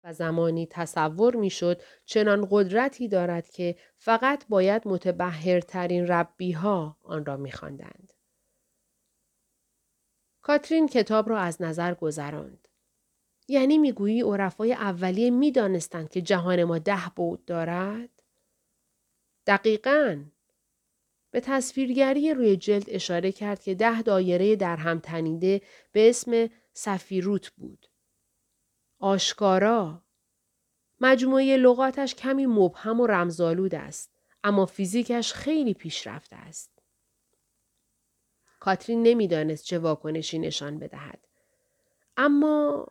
و 0.03 0.13
زمانی 0.13 0.67
تصور 0.71 1.35
می‌شد 1.35 1.81
چنان 2.05 2.47
قدرتی 2.51 3.07
دارد 3.07 3.49
که 3.49 3.75
فقط 3.97 4.45
باید 4.49 4.87
متبهرترین 4.87 6.07
ربی 6.07 6.51
ها 6.51 6.97
آن 7.01 7.25
را 7.25 7.37
میخواندند. 7.37 8.13
کاترین 10.41 10.87
کتاب 10.87 11.29
را 11.29 11.39
از 11.39 11.61
نظر 11.61 11.93
گذراند. 11.93 12.67
یعنی 13.47 13.77
می‌گویی 13.77 14.21
عرفای 14.21 14.73
اولیه 14.73 15.29
می‌دانستند 15.29 16.09
که 16.09 16.21
جهان 16.21 16.63
ما 16.63 16.79
ده 16.79 17.11
بود 17.15 17.45
دارد؟ 17.45 18.09
دقیقا. 19.47 20.25
به 21.31 21.39
تصویرگری 21.39 22.33
روی 22.33 22.57
جلد 22.57 22.85
اشاره 22.87 23.31
کرد 23.31 23.63
که 23.63 23.75
ده 23.75 24.01
دایره 24.01 24.55
در 24.55 24.75
هم 24.75 24.99
تنیده 24.99 25.61
به 25.91 26.09
اسم 26.09 26.49
سفیروت 26.73 27.49
بود. 27.49 27.88
آشکارا. 28.99 30.01
مجموعه 30.99 31.57
لغاتش 31.57 32.15
کمی 32.15 32.45
مبهم 32.45 32.99
و 32.99 33.07
رمزالود 33.07 33.75
است. 33.75 34.11
اما 34.43 34.65
فیزیکش 34.65 35.33
خیلی 35.33 35.73
پیشرفته 35.73 36.35
است. 36.35 36.71
کاترین 38.59 39.03
نمی‌دانست 39.03 39.63
چه 39.63 39.79
واکنشی 39.79 40.39
نشان 40.39 40.79
بدهد. 40.79 41.27
اما 42.17 42.87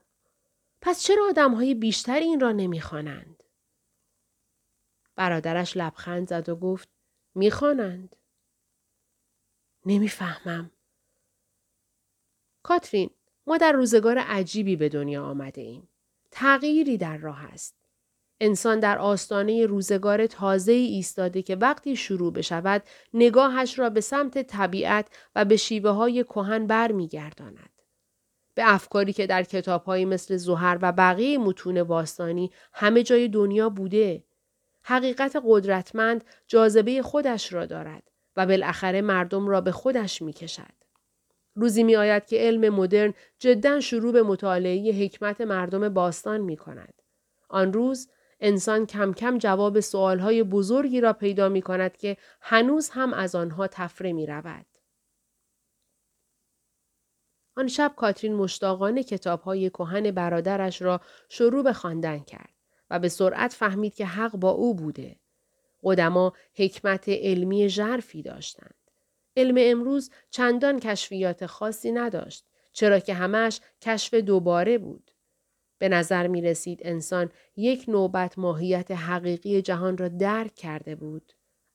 پس 0.81 1.03
چرا 1.03 1.27
آدم 1.29 1.55
های 1.55 1.75
بیشتر 1.75 2.19
این 2.19 2.41
را 2.41 2.53
نمی‌خوانند؟ 2.53 3.43
برادرش 5.17 5.77
لبخند 5.77 6.29
زد 6.29 6.49
و 6.49 6.57
گفت 6.57 6.89
می‌خوانند. 7.35 8.17
نمی‌فهمم. 9.87 10.71
کاترین 12.63 13.11
ما 13.47 13.57
در 13.57 13.73
روزگار 13.73 14.19
عجیبی 14.19 14.77
به 14.77 14.89
دنیا 14.89 15.25
آمده 15.25 15.61
ایم. 15.61 15.89
تغییری 16.31 16.99
در 16.99 17.17
راه 17.17 17.45
است. 17.45 17.75
انسان 18.41 18.81
در 18.81 18.99
آستانه 18.99 19.67
روزگار 19.67 20.27
تازه 20.27 20.73
ایستاده 20.73 21.43
که 21.43 21.57
وقتی 21.57 21.97
شروع 21.97 22.33
بشود 22.33 22.83
نگاهش 23.15 23.79
را 23.79 23.91
به 23.91 24.01
سمت 24.01 24.43
طبیعت 24.43 25.07
و 25.35 25.45
به 25.45 25.57
شیوه 25.57 25.91
های 25.91 26.25
کهن 26.25 26.67
برمیگرداند. 26.67 27.71
به 28.55 28.63
افکاری 28.75 29.13
که 29.13 29.27
در 29.27 29.43
کتابهایی 29.43 30.05
مثل 30.05 30.37
زهر 30.37 30.79
و 30.83 30.93
بقیه 30.93 31.39
متون 31.39 31.83
باستانی 31.83 32.53
همه 32.73 33.03
جای 33.03 33.29
دنیا 33.29 33.69
بوده. 33.69 34.25
حقیقت 34.83 35.43
قدرتمند 35.45 36.25
جاذبه 36.47 37.03
خودش 37.03 37.53
را 37.53 37.67
دارد 37.67 38.03
و 38.37 38.47
بالاخره 38.47 39.01
مردم 39.01 39.49
را 39.49 39.61
به 39.61 39.73
خودش 39.73 40.23
می 40.23 40.33
کشد. 40.33 40.78
روزی 41.59 41.83
می 41.83 41.97
آید 41.97 42.27
که 42.27 42.37
علم 42.39 42.75
مدرن 42.75 43.15
جدا 43.39 43.81
شروع 43.81 44.13
به 44.13 44.23
مطالعه 44.23 45.05
حکمت 45.05 45.41
مردم 45.41 45.89
باستان 45.89 46.41
می 46.41 46.57
کند. 46.57 47.03
آن 47.49 47.73
روز 47.73 48.09
انسان 48.41 48.87
کم 48.87 49.13
کم 49.13 49.39
جواب 49.39 49.81
سوالهای 49.81 50.43
بزرگی 50.43 51.01
را 51.01 51.13
پیدا 51.13 51.49
می 51.49 51.63
کند 51.63 51.97
که 51.97 52.17
هنوز 52.41 52.91
هم 52.91 53.13
از 53.15 53.35
آنها 53.35 53.67
تفره 53.67 54.13
می 54.13 54.27
رود. 54.27 54.67
آن 57.57 57.69
شب 57.69 57.93
کاترین 57.97 58.35
مشتاقانه 58.35 59.03
کتابهای 59.03 59.71
کهن 59.71 60.11
برادرش 60.11 60.83
را 60.83 61.01
شروع 61.29 61.65
به 61.65 61.73
خواندن 61.73 62.19
کرد 62.19 62.55
و 62.91 62.99
به 62.99 63.09
سرعت 63.09 63.53
فهمید 63.53 63.95
که 63.95 64.07
حق 64.07 64.37
با 64.37 64.51
او 64.51 64.75
بوده. 64.75 65.17
قدما 65.83 66.33
حکمت 66.55 67.09
علمی 67.09 67.69
ژرفی 67.69 68.23
داشتند. 68.23 68.78
علم 69.39 69.55
امروز 69.59 70.11
چندان 70.31 70.81
کشفیات 70.81 71.47
خاصی 71.47 71.93
نداشت 71.93 72.45
چرا 72.73 72.99
که 72.99 73.15
همش 73.15 73.61
کشف 73.81 74.15
دوباره 74.15 74.79
بود. 74.79 75.11
به 75.79 75.89
نظر 75.89 76.27
می 76.27 76.43
رسید 76.43 76.81
انسان 76.83 77.31
یک 77.57 77.85
نوبت 77.89 78.39
ماهیت 78.39 78.91
حقیقی 78.91 79.63
جهان 79.63 79.99
را 79.99 80.09
درک 80.09 80.55
کرده 80.55 80.95
بود 80.95 81.33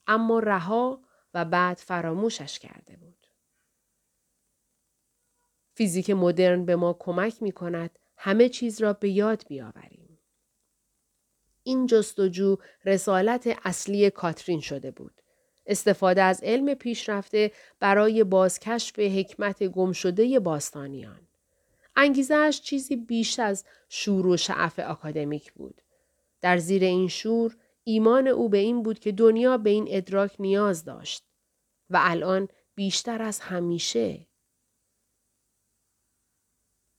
اما 0.07 0.39
رها 0.39 1.01
و 1.33 1.45
بعد 1.45 1.77
فراموشش 1.77 2.59
کرده 2.59 2.97
بود. 2.97 3.27
فیزیک 5.75 6.09
مدرن 6.09 6.65
به 6.65 6.75
ما 6.75 6.97
کمک 6.99 7.43
می 7.43 7.51
کند 7.51 7.99
همه 8.17 8.49
چیز 8.49 8.81
را 8.81 8.93
به 8.93 9.09
یاد 9.09 9.43
بیاوریم. 9.47 10.19
این 11.63 11.85
جستجو 11.85 12.57
رسالت 12.85 13.59
اصلی 13.63 14.09
کاترین 14.09 14.59
شده 14.59 14.91
بود. 14.91 15.22
استفاده 15.65 16.21
از 16.21 16.43
علم 16.43 16.73
پیشرفته 16.73 17.51
برای 17.79 18.23
بازکشف 18.23 18.99
حکمت 18.99 19.63
گمشده 19.63 20.39
باستانیان. 20.39 21.19
انگیزهش 21.95 22.61
چیزی 22.61 22.95
بیش 22.95 23.39
از 23.39 23.65
شور 23.89 24.27
و 24.27 24.37
شعف 24.37 24.79
اکادمیک 24.83 25.53
بود. 25.53 25.81
در 26.41 26.57
زیر 26.57 26.83
این 26.83 27.07
شور 27.07 27.57
ایمان 27.83 28.27
او 28.27 28.49
به 28.49 28.57
این 28.57 28.83
بود 28.83 28.99
که 28.99 29.11
دنیا 29.11 29.57
به 29.57 29.69
این 29.69 29.87
ادراک 29.89 30.31
نیاز 30.39 30.85
داشت 30.85 31.23
و 31.89 31.99
الان 32.01 32.47
بیشتر 32.75 33.21
از 33.21 33.39
همیشه 33.39 34.27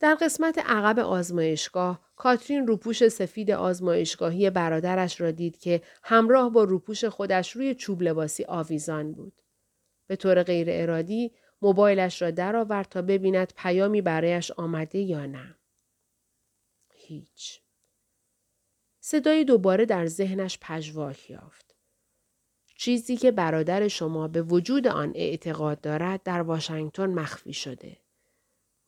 در 0.05 0.14
قسمت 0.14 0.59
عقب 0.59 0.99
آزمایشگاه 0.99 2.01
کاترین 2.17 2.67
روپوش 2.67 3.09
سفید 3.09 3.51
آزمایشگاهی 3.51 4.51
برادرش 4.51 5.21
را 5.21 5.31
دید 5.31 5.59
که 5.59 5.83
همراه 6.03 6.51
با 6.51 6.64
روپوش 6.64 7.05
خودش 7.05 7.57
روی 7.57 7.75
چوب 7.75 8.03
لباسی 8.03 8.45
آویزان 8.45 9.12
بود. 9.12 9.43
به 10.07 10.17
طور 10.17 10.43
غیر 10.43 10.67
ارادی 10.71 11.33
موبایلش 11.62 12.23
را 12.23 12.31
درآورد 12.31 12.88
تا 12.88 13.03
ببیند 13.03 13.53
پیامی 13.57 14.03
برایش 14.03 14.51
آمده 14.51 14.99
یا 14.99 15.27
نه. 15.27 15.55
هیچ. 16.95 17.61
صدای 19.01 19.45
دوباره 19.45 19.85
در 19.87 20.07
ذهنش 20.07 20.59
پژواک 20.61 21.31
یافت. 21.31 21.75
چیزی 22.77 23.17
که 23.17 23.31
برادر 23.31 23.88
شما 23.88 24.29
به 24.29 24.43
وجود 24.43 24.87
آن 24.87 25.12
اعتقاد 25.14 25.81
دارد 25.81 26.23
در 26.23 26.43
واشنگتن 26.43 27.11
مخفی 27.11 27.53
شده. 27.53 28.04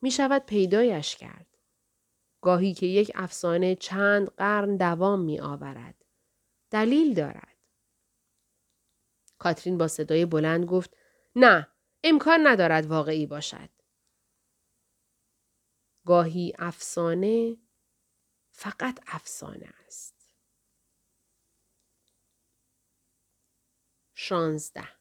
می 0.01 0.11
شود 0.11 0.45
پیدایش 0.45 1.15
کرد. 1.15 1.57
گاهی 2.41 2.73
که 2.73 2.85
یک 2.85 3.11
افسانه 3.15 3.75
چند 3.75 4.29
قرن 4.29 4.77
دوام 4.77 5.21
می 5.21 5.39
آورد. 5.39 6.05
دلیل 6.71 7.13
دارد. 7.13 7.57
کاترین 9.37 9.77
با 9.77 9.87
صدای 9.87 10.25
بلند 10.25 10.65
گفت 10.65 10.97
نه 11.35 11.67
امکان 12.03 12.47
ندارد 12.47 12.85
واقعی 12.85 13.25
باشد. 13.25 13.69
گاهی 16.05 16.53
افسانه 16.59 17.57
فقط 18.51 18.99
افسانه 19.07 19.73
است. 19.85 20.35
شانزده 24.13 24.96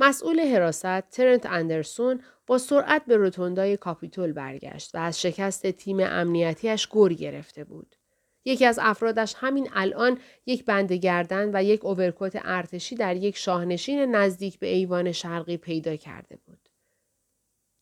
مسئول 0.00 0.40
حراست 0.40 1.00
ترنت 1.00 1.46
اندرسون 1.46 2.22
با 2.46 2.58
سرعت 2.58 3.04
به 3.04 3.16
روتوندای 3.16 3.76
کاپیتول 3.76 4.32
برگشت 4.32 4.94
و 4.94 4.98
از 4.98 5.20
شکست 5.20 5.66
تیم 5.66 6.00
امنیتیش 6.00 6.88
گر 6.88 7.08
گرفته 7.08 7.64
بود. 7.64 7.96
یکی 8.44 8.66
از 8.66 8.78
افرادش 8.82 9.34
همین 9.36 9.68
الان 9.72 10.18
یک 10.46 10.64
بند 10.64 10.92
گردن 10.92 11.50
و 11.54 11.62
یک 11.64 11.84
اوورکوت 11.84 12.38
ارتشی 12.44 12.94
در 12.94 13.16
یک 13.16 13.36
شاهنشین 13.36 14.16
نزدیک 14.16 14.58
به 14.58 14.66
ایوان 14.66 15.12
شرقی 15.12 15.56
پیدا 15.56 15.96
کرده 15.96 16.36
بود. 16.36 16.68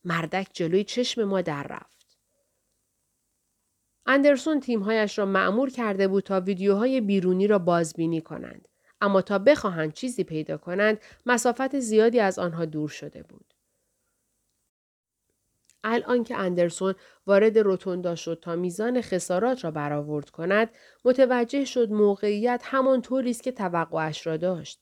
مردک 0.03 0.47
جلوی 0.53 0.83
چشم 0.83 1.23
ما 1.23 1.41
در 1.41 1.63
رفت. 1.63 2.17
اندرسون 4.05 4.59
تیمهایش 4.59 5.19
را 5.19 5.25
معمور 5.25 5.69
کرده 5.69 6.07
بود 6.07 6.23
تا 6.23 6.39
ویدیوهای 6.39 7.01
بیرونی 7.01 7.47
را 7.47 7.59
بازبینی 7.59 8.21
کنند. 8.21 8.68
اما 9.01 9.21
تا 9.21 9.39
بخواهند 9.39 9.93
چیزی 9.93 10.23
پیدا 10.23 10.57
کنند 10.57 10.99
مسافت 11.25 11.79
زیادی 11.79 12.19
از 12.19 12.39
آنها 12.39 12.65
دور 12.65 12.89
شده 12.89 13.23
بود. 13.23 13.53
الان 15.83 16.23
که 16.23 16.37
اندرسون 16.37 16.95
وارد 17.27 17.57
روتوندا 17.57 18.15
شد 18.15 18.39
تا 18.41 18.55
میزان 18.55 19.01
خسارات 19.01 19.63
را 19.63 19.71
برآورد 19.71 20.29
کند 20.29 20.69
متوجه 21.05 21.65
شد 21.65 21.91
موقعیت 21.91 22.61
همانطوری 22.63 23.29
است 23.29 23.43
که 23.43 23.51
توقعش 23.51 24.27
را 24.27 24.37
داشت 24.37 24.79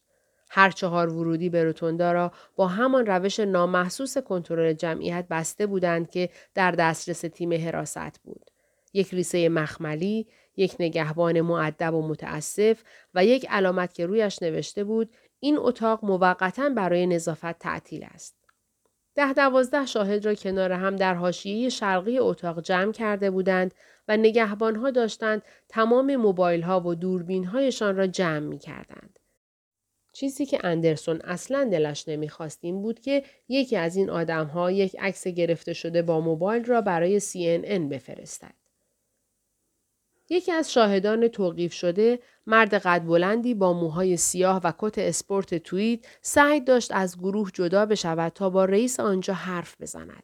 هر 0.50 0.72
چهار 0.72 1.14
ورودی 1.14 1.50
به 1.50 1.64
روتوندا 1.64 2.12
را 2.12 2.32
با 2.56 2.68
همان 2.68 3.06
روش 3.06 3.40
نامحسوس 3.40 4.18
کنترل 4.18 4.74
جمعیت 4.74 5.28
بسته 5.30 5.66
بودند 5.66 6.10
که 6.10 6.30
در 6.54 6.72
دسترس 6.72 7.20
تیم 7.22 7.54
حراست 7.54 8.20
بود 8.24 8.52
یک 8.94 9.14
ریسه 9.14 9.50
مخملی 9.50 10.28
یک 10.58 10.76
نگهبان 10.80 11.42
معدب 11.42 11.94
و 11.94 12.08
متاسف 12.08 12.84
و 13.14 13.26
یک 13.26 13.46
علامت 13.50 13.94
که 13.94 14.06
رویش 14.06 14.42
نوشته 14.42 14.84
بود 14.84 15.10
این 15.40 15.58
اتاق 15.58 16.06
موقتا 16.06 16.70
برای 16.70 17.08
نظافت 17.08 17.60
تعطیل 17.60 18.04
است 18.04 18.36
ده 19.16 19.34
دوازده 19.34 19.86
شاهد 19.86 20.26
را 20.26 20.36
کنار 20.36 20.72
هم 20.72 20.96
در 20.96 21.14
حاشیه 21.14 21.70
شرقی 21.70 22.18
اتاق 22.18 22.62
جمع 22.62 22.92
کرده 22.92 23.32
بودند 23.32 23.74
و 24.08 24.18
نگهبانها 24.18 24.92
داشتند 24.92 25.42
تمام 25.70 26.16
موبایل 26.16 26.62
ها 26.62 26.80
و 26.82 26.96
دوربین 26.96 27.46
هایشان 27.46 27.96
را 27.96 28.08
جمع 28.08 28.40
می 28.40 28.60
کردند. 28.60 29.20
چیزی 30.14 30.46
که 30.46 30.60
اندرسون 30.64 31.22
اصلا 31.22 31.70
دلش 31.72 32.08
نمی‌خواست 32.08 32.60
این 32.62 32.82
بود 32.82 33.00
که 33.00 33.24
یکی 33.50 33.76
از 33.76 33.96
این 33.96 34.10
آدمها 34.10 34.72
یک 34.72 34.96
عکس 35.00 35.28
گرفته 35.28 35.74
شده 35.74 36.02
با 36.02 36.20
موبایل 36.20 36.66
را 36.66 36.82
برای 36.82 37.20
CNN 37.20 37.80
بفرستد. 37.92 38.67
یکی 40.30 40.52
از 40.52 40.74
شاهدان 40.74 41.28
توقیف 41.28 41.74
شده 41.74 42.20
مرد 42.48 42.74
قد 42.74 43.06
بلندی 43.06 43.54
با 43.54 43.74
موهای 43.74 44.18
سیاه 44.18 44.62
و 44.64 44.74
کت 44.78 44.98
اسپورت 44.98 45.56
تویید 45.56 46.08
سعی 46.22 46.62
داشت 46.62 46.92
از 46.92 47.18
گروه 47.18 47.52
جدا 47.54 47.86
بشود 47.86 48.32
تا 48.32 48.50
با 48.50 48.66
رئیس 48.66 49.00
آنجا 49.00 49.34
حرف 49.34 49.82
بزند. 49.82 50.24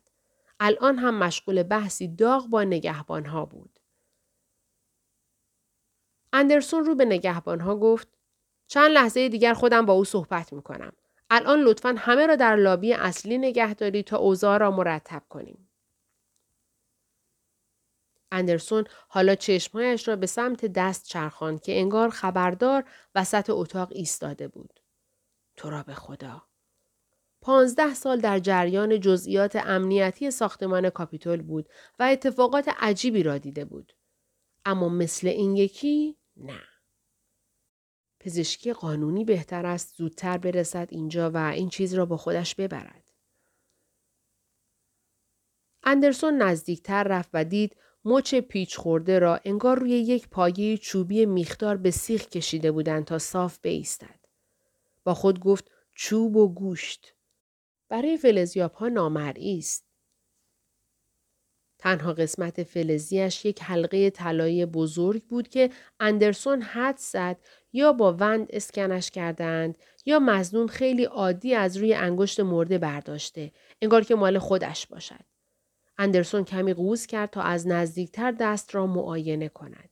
الان 0.59 0.97
هم 0.97 1.15
مشغول 1.15 1.63
بحثی 1.63 2.07
داغ 2.07 2.47
با 2.47 2.63
نگهبانها 2.63 3.45
بود. 3.45 3.79
اندرسون 6.33 6.85
رو 6.85 6.95
به 6.95 7.05
نگهبانها 7.05 7.75
گفت 7.75 8.07
چند 8.67 8.91
لحظه 8.91 9.29
دیگر 9.29 9.53
خودم 9.53 9.85
با 9.85 9.93
او 9.93 10.05
صحبت 10.05 10.53
می 10.53 10.61
کنم. 10.61 10.93
الان 11.29 11.59
لطفا 11.59 11.95
همه 11.97 12.27
را 12.27 12.35
در 12.35 12.55
لابی 12.55 12.93
اصلی 12.93 13.37
نگه 13.37 13.73
دارید 13.73 14.05
تا 14.05 14.17
اوضاع 14.17 14.57
را 14.57 14.71
مرتب 14.71 15.23
کنیم. 15.29 15.69
اندرسون 18.33 18.83
حالا 19.07 19.35
چشمهایش 19.35 20.07
را 20.07 20.15
به 20.15 20.25
سمت 20.25 20.65
دست 20.65 21.05
چرخان 21.05 21.57
که 21.57 21.79
انگار 21.79 22.09
خبردار 22.09 22.83
وسط 23.15 23.49
اتاق 23.49 23.91
ایستاده 23.91 24.47
بود. 24.47 24.79
تو 25.55 25.69
را 25.69 25.83
به 25.83 25.93
خدا. 25.93 26.43
پانزده 27.41 27.93
سال 27.93 28.19
در 28.19 28.39
جریان 28.39 28.99
جزئیات 28.99 29.55
امنیتی 29.55 30.31
ساختمان 30.31 30.89
کاپیتول 30.89 31.41
بود 31.41 31.69
و 31.99 32.03
اتفاقات 32.03 32.69
عجیبی 32.77 33.23
را 33.23 33.37
دیده 33.37 33.65
بود. 33.65 33.93
اما 34.65 34.89
مثل 34.89 35.27
این 35.27 35.55
یکی 35.55 36.17
نه. 36.37 36.63
پزشکی 38.19 38.73
قانونی 38.73 39.25
بهتر 39.25 39.65
است 39.65 39.95
زودتر 39.95 40.37
برسد 40.37 40.87
اینجا 40.91 41.31
و 41.31 41.37
این 41.37 41.69
چیز 41.69 41.93
را 41.93 42.05
با 42.05 42.17
خودش 42.17 42.55
ببرد. 42.55 43.11
اندرسون 45.83 46.37
نزدیکتر 46.37 47.03
رفت 47.03 47.29
و 47.33 47.43
دید 47.43 47.77
مچ 48.05 48.35
پیچ 48.35 48.77
خورده 48.77 49.19
را 49.19 49.39
انگار 49.45 49.79
روی 49.79 49.89
یک 49.89 50.29
پایه 50.29 50.77
چوبی 50.77 51.25
میخدار 51.25 51.77
به 51.77 51.91
سیخ 51.91 52.25
کشیده 52.25 52.71
بودند 52.71 53.05
تا 53.05 53.19
صاف 53.19 53.57
بایستد. 53.57 54.19
با 55.03 55.13
خود 55.13 55.39
گفت 55.39 55.71
چوب 55.93 56.35
و 56.35 56.53
گوشت. 56.53 57.13
برای 57.89 58.17
فلزیاب 58.17 58.73
ها 58.73 58.87
نامرئی 58.87 59.57
است. 59.57 59.85
تنها 61.83 62.13
قسمت 62.13 62.63
فلزیش 62.63 63.45
یک 63.45 63.63
حلقه 63.63 64.09
طلایی 64.09 64.65
بزرگ 64.65 65.23
بود 65.23 65.47
که 65.47 65.69
اندرسون 65.99 66.61
حد 66.61 66.97
زد 66.97 67.37
یا 67.73 67.93
با 67.93 68.13
وند 68.19 68.47
اسکنش 68.49 69.11
کردند 69.11 69.77
یا 70.05 70.19
مزنون 70.19 70.67
خیلی 70.67 71.03
عادی 71.03 71.55
از 71.55 71.77
روی 71.77 71.93
انگشت 71.93 72.39
مرده 72.39 72.77
برداشته 72.77 73.51
انگار 73.81 74.03
که 74.03 74.15
مال 74.15 74.39
خودش 74.39 74.87
باشد. 74.87 75.32
اندرسون 76.03 76.43
کمی 76.43 76.73
قوز 76.73 77.05
کرد 77.05 77.29
تا 77.29 77.41
از 77.41 77.67
نزدیکتر 77.67 78.31
دست 78.31 78.75
را 78.75 78.87
معاینه 78.87 79.49
کند. 79.49 79.89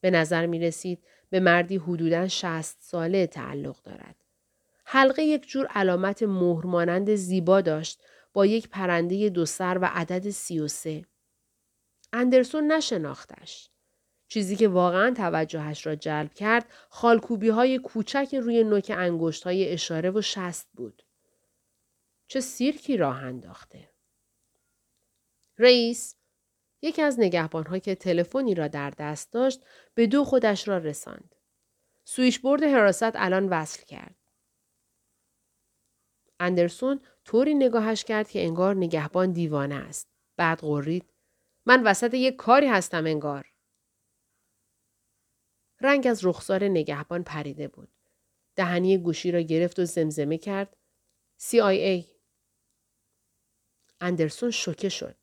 به 0.00 0.10
نظر 0.10 0.46
می 0.46 0.58
رسید 0.58 1.04
به 1.30 1.40
مردی 1.40 1.76
حدوداً 1.76 2.28
شست 2.28 2.78
ساله 2.80 3.26
تعلق 3.26 3.82
دارد. 3.82 4.16
حلقه 4.84 5.22
یک 5.22 5.48
جور 5.48 5.66
علامت 5.66 6.22
مهرمانند 6.22 7.14
زیبا 7.14 7.60
داشت 7.60 8.02
با 8.32 8.46
یک 8.46 8.68
پرنده 8.68 9.28
دو 9.28 9.46
سر 9.46 9.78
و 9.78 9.90
عدد 9.92 10.30
سی 10.30 10.60
و 10.60 10.68
سه. 10.68 11.04
اندرسون 12.12 12.72
نشناختش. 12.72 13.70
چیزی 14.28 14.56
که 14.56 14.68
واقعا 14.68 15.14
توجهش 15.16 15.86
را 15.86 15.94
جلب 15.94 16.34
کرد 16.34 16.66
خالکوبی 16.88 17.48
های 17.48 17.78
کوچک 17.78 18.34
روی 18.42 18.64
نوک 18.64 18.92
انگشت 18.96 19.44
های 19.44 19.68
اشاره 19.68 20.10
و 20.10 20.20
شست 20.20 20.68
بود. 20.74 21.02
چه 22.28 22.40
سیرکی 22.40 22.96
راه 22.96 23.22
انداخته. 23.22 23.95
رئیس 25.58 26.16
یکی 26.82 27.02
از 27.02 27.20
نگهبانها 27.20 27.78
که 27.78 27.94
تلفنی 27.94 28.54
را 28.54 28.68
در 28.68 28.90
دست 28.90 29.32
داشت 29.32 29.60
به 29.94 30.06
دو 30.06 30.24
خودش 30.24 30.68
را 30.68 30.78
رساند. 30.78 31.34
سویش 32.04 32.38
برد 32.38 32.62
حراست 32.62 33.12
الان 33.14 33.48
وصل 33.48 33.84
کرد. 33.84 34.16
اندرسون 36.40 37.00
طوری 37.24 37.54
نگاهش 37.54 38.04
کرد 38.04 38.30
که 38.30 38.44
انگار 38.44 38.74
نگهبان 38.74 39.32
دیوانه 39.32 39.74
است. 39.74 40.08
بعد 40.36 40.60
قرید. 40.60 41.12
من 41.66 41.82
وسط 41.82 42.14
یک 42.14 42.36
کاری 42.36 42.66
هستم 42.66 43.06
انگار. 43.06 43.52
رنگ 45.80 46.06
از 46.06 46.24
رخسار 46.24 46.64
نگهبان 46.64 47.22
پریده 47.22 47.68
بود. 47.68 47.88
دهنی 48.56 48.98
گوشی 48.98 49.32
را 49.32 49.40
گرفت 49.40 49.78
و 49.78 49.84
زمزمه 49.84 50.38
کرد. 50.38 50.76
CIA. 51.40 52.04
اندرسون 54.00 54.50
شوکه 54.50 54.88
شد. 54.88 55.16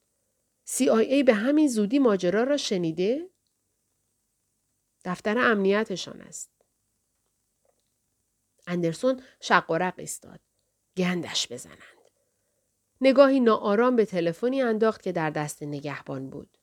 CIA 0.69 1.23
به 1.25 1.33
همین 1.33 1.67
زودی 1.67 1.99
ماجرا 1.99 2.43
را 2.43 2.57
شنیده؟ 2.57 3.29
دفتر 5.05 5.37
امنیتشان 5.37 6.21
است. 6.21 6.51
اندرسون 8.67 9.21
شق 9.41 9.71
و 9.71 9.77
رق 9.77 9.93
ایستاد. 9.97 10.39
گندش 10.97 11.51
بزنند. 11.51 11.77
نگاهی 13.01 13.39
ناآرام 13.39 13.95
به 13.95 14.05
تلفنی 14.05 14.61
انداخت 14.61 15.01
که 15.01 15.11
در 15.11 15.29
دست 15.29 15.63
نگهبان 15.63 16.29
بود. 16.29 16.57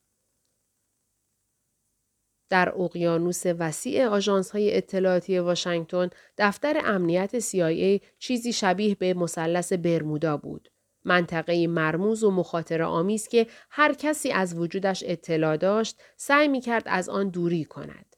در 2.49 2.73
اقیانوس 2.79 3.43
وسیع 3.47 4.07
آژانس 4.07 4.51
های 4.51 4.77
اطلاعاتی 4.77 5.39
واشنگتن 5.39 6.11
دفتر 6.39 6.81
امنیت 6.85 7.41
CIA 7.41 8.05
چیزی 8.19 8.53
شبیه 8.53 8.95
به 8.95 9.15
مثلث 9.15 9.73
برمودا 9.73 10.37
بود. 10.37 10.70
منطقه 11.05 11.67
مرموز 11.67 12.25
و 12.25 12.31
مخاطره 12.31 12.85
آمیز 12.85 13.29
که 13.29 13.47
هر 13.71 13.93
کسی 13.93 14.33
از 14.33 14.55
وجودش 14.55 15.05
اطلاع 15.07 15.57
داشت 15.57 16.03
سعی 16.17 16.49
می 16.49 16.61
کرد 16.61 16.83
از 16.87 17.09
آن 17.09 17.29
دوری 17.29 17.65
کند. 17.65 18.17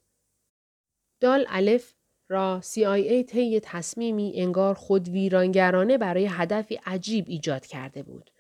دال 1.21 1.47
الف 1.49 1.95
را 2.29 2.61
CIA 2.65 3.27
طی 3.27 3.61
تصمیمی 3.63 4.33
انگار 4.37 4.75
خود 4.75 5.09
ویرانگرانه 5.09 5.99
برای 5.99 6.27
هدفی 6.27 6.81
عجیب 6.87 7.25
ایجاد 7.29 7.67
کرده 7.67 8.03
بود. 8.03 8.31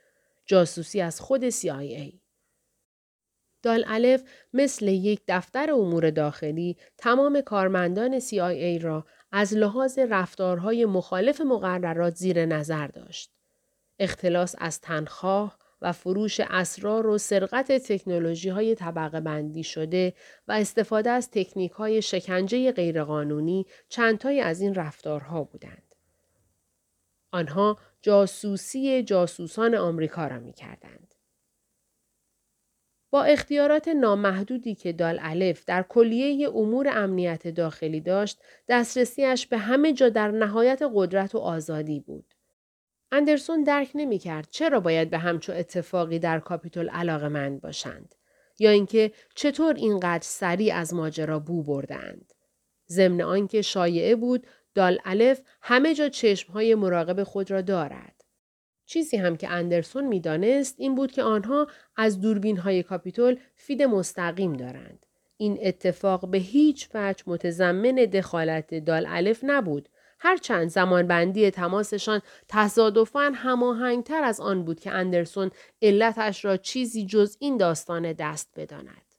جاسوسی 0.46 1.00
از 1.00 1.20
خود 1.20 1.50
CIA. 1.50 2.22
دال 3.62 3.84
الف 3.86 4.22
مثل 4.52 4.88
یک 4.88 5.20
دفتر 5.28 5.72
امور 5.72 6.10
داخلی 6.10 6.76
تمام 6.98 7.40
کارمندان 7.40 8.20
CIA 8.20 8.82
را 8.82 9.06
از 9.32 9.54
لحاظ 9.54 9.98
رفتارهای 9.98 10.84
مخالف 10.84 11.40
مقررات 11.40 12.14
زیر 12.14 12.46
نظر 12.46 12.86
داشت. 12.86 13.41
اختلاس 13.98 14.54
از 14.58 14.80
تنخواه 14.80 15.58
و 15.82 15.92
فروش 15.92 16.40
اسرار 16.40 17.06
و 17.06 17.18
سرقت 17.18 17.72
تکنولوژی 17.72 18.48
های 18.48 18.74
طبقه 18.74 19.20
بندی 19.20 19.64
شده 19.64 20.14
و 20.48 20.52
استفاده 20.52 21.10
از 21.10 21.30
تکنیک 21.30 21.72
های 21.72 22.02
شکنجه 22.02 22.72
غیرقانونی 22.72 23.66
چندتای 23.88 24.40
از 24.40 24.60
این 24.60 24.74
رفتارها 24.74 25.44
بودند. 25.44 25.94
آنها 27.32 27.78
جاسوسی 28.02 29.02
جاسوسان 29.02 29.74
آمریکا 29.74 30.26
را 30.26 30.38
می 30.38 30.52
کردند. 30.52 31.14
با 33.10 33.22
اختیارات 33.22 33.88
نامحدودی 33.88 34.74
که 34.74 34.92
دال 34.92 35.18
الف 35.22 35.64
در 35.64 35.82
کلیه 35.82 36.48
امور 36.48 36.88
امنیت 36.88 37.48
داخلی 37.48 38.00
داشت، 38.00 38.40
دسترسیش 38.68 39.46
به 39.46 39.58
همه 39.58 39.92
جا 39.92 40.08
در 40.08 40.30
نهایت 40.30 40.82
قدرت 40.94 41.34
و 41.34 41.38
آزادی 41.38 42.00
بود. 42.00 42.34
اندرسون 43.14 43.62
درک 43.62 43.90
نمی 43.94 44.18
کرد 44.18 44.48
چرا 44.50 44.80
باید 44.80 45.10
به 45.10 45.18
همچو 45.18 45.52
اتفاقی 45.52 46.18
در 46.18 46.40
کاپیتول 46.40 46.88
علاقه 46.88 47.28
مند 47.28 47.60
باشند 47.60 48.14
یا 48.58 48.70
اینکه 48.70 49.12
چطور 49.34 49.74
اینقدر 49.74 50.22
سریع 50.24 50.76
از 50.76 50.94
ماجرا 50.94 51.38
بو 51.38 51.62
بردند. 51.62 52.32
ضمن 52.88 53.20
آنکه 53.22 53.62
شایعه 53.62 54.16
بود 54.16 54.46
دال 54.74 54.98
الف 55.04 55.40
همه 55.62 55.94
جا 55.94 56.08
چشمهای 56.08 56.74
مراقب 56.74 57.22
خود 57.22 57.50
را 57.50 57.60
دارد. 57.60 58.24
چیزی 58.86 59.16
هم 59.16 59.36
که 59.36 59.48
اندرسون 59.48 60.06
می‌دانست 60.06 60.74
این 60.78 60.94
بود 60.94 61.12
که 61.12 61.22
آنها 61.22 61.66
از 61.96 62.20
دوربین 62.20 62.56
های 62.56 62.82
کاپیتول 62.82 63.36
feed 63.56 63.82
مستقیم 63.82 64.52
دارند. 64.52 65.06
این 65.36 65.58
اتفاق 65.62 66.30
به 66.30 66.38
هیچ 66.38 66.88
وجه 66.94 67.24
متضمن 67.26 67.94
دخالت 67.94 68.74
دال 68.74 69.06
الف 69.08 69.40
نبود 69.42 69.88
هرچند 70.24 70.68
زمانبندی 70.68 71.50
تماسشان 71.50 72.22
تصادفاً 72.48 73.32
هماهنگتر 73.34 74.24
از 74.24 74.40
آن 74.40 74.64
بود 74.64 74.80
که 74.80 74.90
اندرسون 74.90 75.50
علتش 75.82 76.44
را 76.44 76.56
چیزی 76.56 77.06
جز 77.06 77.36
این 77.40 77.56
داستان 77.56 78.12
دست 78.12 78.52
بداند. 78.56 79.14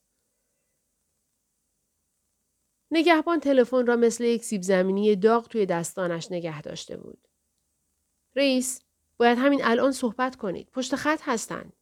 نگهبان 2.91 3.39
تلفن 3.39 3.85
را 3.85 3.95
مثل 3.95 4.23
یک 4.23 4.43
سیب 4.43 4.61
زمینی 4.61 5.15
داغ 5.15 5.47
توی 5.47 5.65
دستانش 5.65 6.31
نگه 6.31 6.61
داشته 6.61 6.97
بود. 6.97 7.27
رئیس، 8.35 8.81
باید 9.17 9.37
همین 9.37 9.65
الان 9.65 9.91
صحبت 9.91 10.35
کنید. 10.35 10.69
پشت 10.71 10.95
خط 10.95 11.19
هستند. 11.23 11.73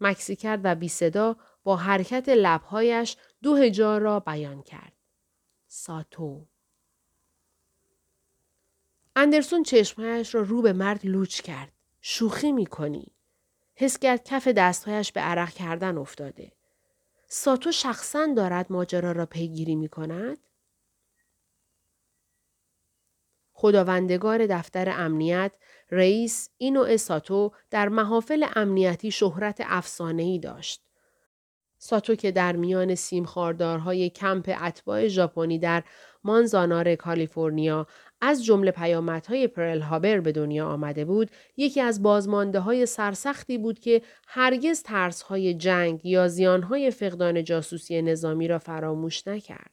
مکسی 0.00 0.36
کرد 0.36 0.60
و 0.64 0.74
بی 0.74 0.88
صدا 0.88 1.36
با 1.64 1.76
حرکت 1.76 2.28
لبهایش 2.28 3.16
دو 3.42 3.54
هجار 3.54 4.00
را 4.00 4.20
بیان 4.20 4.62
کرد. 4.62 4.92
ساتو 5.66 6.46
اندرسون 9.18 9.62
چشمهایش 9.62 10.34
را 10.34 10.42
رو 10.42 10.62
به 10.62 10.72
مرد 10.72 11.06
لوچ 11.06 11.40
کرد. 11.40 11.72
شوخی 12.00 12.52
می 12.52 12.66
کنی. 12.66 13.12
حس 13.74 13.98
کرد 13.98 14.24
کف 14.24 14.48
دستهایش 14.48 15.12
به 15.12 15.20
عرق 15.20 15.50
کردن 15.50 15.98
افتاده. 15.98 16.52
ساتو 17.28 17.72
شخصا 17.72 18.28
دارد 18.36 18.66
ماجرا 18.72 19.12
را 19.12 19.26
پیگیری 19.26 19.74
می 19.74 19.88
کند؟ 19.88 20.38
خداوندگار 23.52 24.46
دفتر 24.46 24.88
امنیت 24.88 25.52
رئیس 25.90 26.50
اینو 26.58 26.96
ساتو 26.96 27.52
در 27.70 27.88
محافل 27.88 28.46
امنیتی 28.56 29.10
شهرت 29.10 29.62
افسانه‌ای 29.64 30.38
داشت. 30.38 30.82
ساتو 31.78 32.14
که 32.14 32.30
در 32.30 32.56
میان 32.56 32.94
سیمخاردارهای 32.94 34.10
کمپ 34.10 34.56
اتباع 34.62 35.08
ژاپنی 35.08 35.58
در 35.58 35.84
مانزانار 36.24 36.94
کالیفرنیا 36.94 37.86
از 38.20 38.44
جمله 38.44 38.70
پیامدهای 38.70 39.46
پرل 39.46 39.80
هابر 39.80 40.20
به 40.20 40.32
دنیا 40.32 40.68
آمده 40.68 41.04
بود 41.04 41.30
یکی 41.56 41.80
از 41.80 42.02
بازمانده 42.02 42.60
های 42.60 42.86
سرسختی 42.86 43.58
بود 43.58 43.78
که 43.78 44.02
هرگز 44.28 44.82
ترسهای 44.82 45.54
جنگ 45.54 46.06
یا 46.06 46.28
زیانهای 46.28 46.90
فقدان 46.90 47.44
جاسوسی 47.44 48.02
نظامی 48.02 48.48
را 48.48 48.58
فراموش 48.58 49.26
نکرد. 49.26 49.70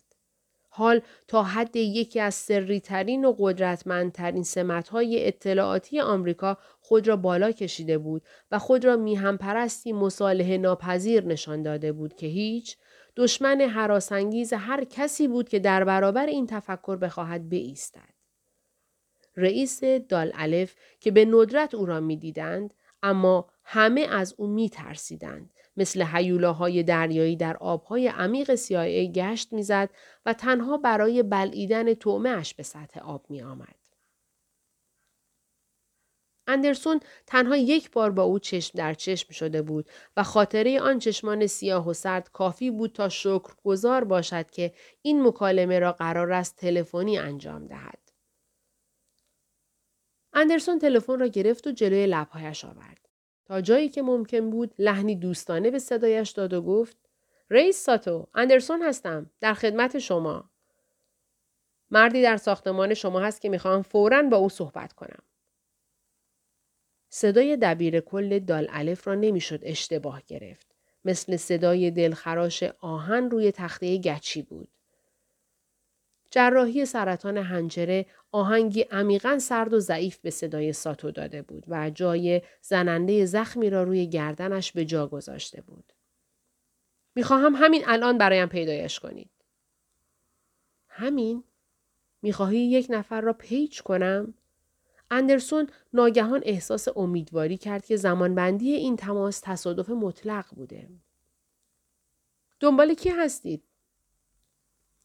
حال 0.76 1.02
تا 1.28 1.44
حد 1.44 1.76
یکی 1.76 2.20
از 2.20 2.36
سری 2.36 2.80
ترین 2.80 3.26
و 3.26 3.36
قدرتمندترین 3.40 4.44
سمتهای 4.44 5.28
اطلاعاتی 5.28 6.00
آمریکا 6.00 6.58
خود 6.82 7.08
را 7.08 7.16
بالا 7.16 7.52
کشیده 7.52 7.98
بود 7.98 8.22
و 8.52 8.60
خود 8.60 8.86
را 8.86 8.96
میهم 8.96 9.38
پرستی 9.38 9.94
مصالحه 9.94 10.58
ناپذیر 10.58 11.26
نشان 11.26 11.64
داده 11.64 11.92
بود 11.92 12.16
که 12.16 12.28
هیچ 12.28 12.78
دشمن 13.16 13.62
حراسانگیز 13.62 14.54
هر 14.54 14.84
کسی 14.84 15.28
بود 15.28 15.50
که 15.50 15.60
در 15.60 15.84
برابر 15.84 16.26
این 16.26 16.48
تفکر 16.48 16.96
بخواهد 16.96 17.50
بایستد. 17.50 18.13
رئیس 19.36 19.84
دال 19.84 20.32
الف 20.36 20.76
که 21.00 21.12
به 21.12 21.26
ندرت 21.26 21.74
او 21.74 21.86
را 21.86 22.00
می‌دیدند 22.00 22.74
اما 23.04 23.50
همه 23.64 24.02
از 24.02 24.36
او 24.38 24.48
می 24.48 24.70
ترسیدند. 24.70 25.54
مثل 25.78 26.04
حیولاهای 26.04 26.84
دریایی 26.84 27.36
در 27.36 27.58
آبهای 27.58 28.08
عمیق 28.08 28.56
CIA 28.56 29.12
گشت 29.14 29.54
می‌زد 29.54 29.90
و 30.26 30.34
تنها 30.34 30.78
برای 30.78 31.24
بلعیدن 31.24 31.88
اش 32.26 32.54
به 32.54 32.64
سطح 32.64 33.00
آب 33.00 33.26
می 33.30 33.42
آمد. 33.42 33.76
اندرسون 36.48 37.00
تنها 37.28 37.58
یک 37.58 37.92
بار 37.92 38.12
با 38.12 38.24
او 38.24 38.40
چشم 38.40 38.78
در 38.78 38.94
چشم 38.94 39.32
شده 39.32 39.62
بود 39.62 39.90
و 40.18 40.24
خاطره 40.24 40.80
آن 40.80 41.00
چشمان 41.00 41.48
سیاه 41.48 41.90
و 41.90 41.94
سرد 41.94 42.30
کافی 42.32 42.72
بود 42.72 42.92
تا 42.94 43.10
شکر 43.10 43.54
گذار 43.64 44.04
باشد 44.04 44.52
که 44.52 44.74
این 45.02 45.28
مکالمه 45.28 45.80
را 45.80 45.92
قرار 45.92 46.32
است 46.32 46.56
تلفنی 46.56 47.18
انجام 47.18 47.68
دهد. 47.68 48.03
اندرسون 50.44 50.80
تلفن 50.80 51.20
را 51.20 51.28
گرفت 51.28 51.68
و 51.68 51.72
جلوی 51.72 52.06
لبهایش 52.06 52.66
آورد. 52.66 53.10
تا 53.46 53.62
جایی 53.62 53.90
که 53.90 54.02
ممکن 54.02 54.50
بود 54.50 54.74
لحنی 54.80 55.16
دوستانه 55.16 55.72
به 55.72 55.80
صدایش 55.80 56.30
داد 56.30 56.54
و 56.54 56.62
گفت 56.62 56.98
رئیس 57.50 57.84
ساتو 57.84 58.28
اندرسون 58.34 58.82
هستم 58.82 59.30
در 59.40 59.54
خدمت 59.54 60.00
شما. 60.00 60.50
مردی 61.92 62.22
در 62.22 62.38
ساختمان 62.38 62.94
شما 62.94 63.20
هست 63.20 63.42
که 63.42 63.50
می‌خواهم 63.50 63.82
فورا 63.82 64.24
با 64.24 64.38
او 64.38 64.50
صحبت 64.50 64.94
کنم. 64.94 65.24
صدای 67.10 67.58
دبیر 67.58 68.00
کل 68.00 68.40
دال 68.40 68.68
الف 68.70 69.08
را 69.08 69.16
نمی‌شد 69.16 69.60
اشتباه 69.64 70.22
گرفت. 70.28 70.76
مثل 71.06 71.38
صدای 71.38 71.92
دلخراش 71.92 72.64
آهن 72.64 73.30
روی 73.30 73.52
تخته 73.52 73.98
گچی 73.98 74.42
بود. 74.42 74.70
جراحی 76.34 76.86
سرطان 76.86 77.38
هنجره 77.38 78.06
آهنگی 78.32 78.82
عمیقا 78.82 79.40
سرد 79.40 79.74
و 79.74 79.80
ضعیف 79.80 80.18
به 80.18 80.30
صدای 80.30 80.74
ساتو 80.74 81.12
داده 81.12 81.42
بود 81.42 81.66
و 81.68 81.90
جای 81.90 82.42
زننده 82.62 83.26
زخمی 83.26 83.70
را 83.70 83.84
روی 83.84 84.08
گردنش 84.08 84.72
به 84.72 84.86
جا 84.86 85.08
گذاشته 85.08 85.62
بود. 85.62 85.94
می‌خواهم 87.16 87.56
همین 87.56 87.84
الان 87.88 88.18
برایم 88.18 88.50
پیدایش 88.50 89.00
کنید. 89.00 89.30
همین؟ 90.88 91.44
می‌خواهی 92.22 92.60
یک 92.60 92.88
نفر 92.90 93.22
را 93.22 93.34
پیچ 93.34 93.82
کنم؟ 93.82 94.34
اندرسون 95.12 95.68
ناگهان 95.94 96.42
احساس 96.46 96.88
امیدواری 96.96 97.58
کرد 97.58 97.86
که 97.86 97.96
زمانبندی 97.96 98.74
این 98.74 98.96
تماس 98.96 99.40
تصادف 99.40 99.90
مطلق 99.90 100.46
بوده. 100.56 100.90
دنبال 102.60 102.94
کی 102.94 103.10
هستید؟ 103.10 103.64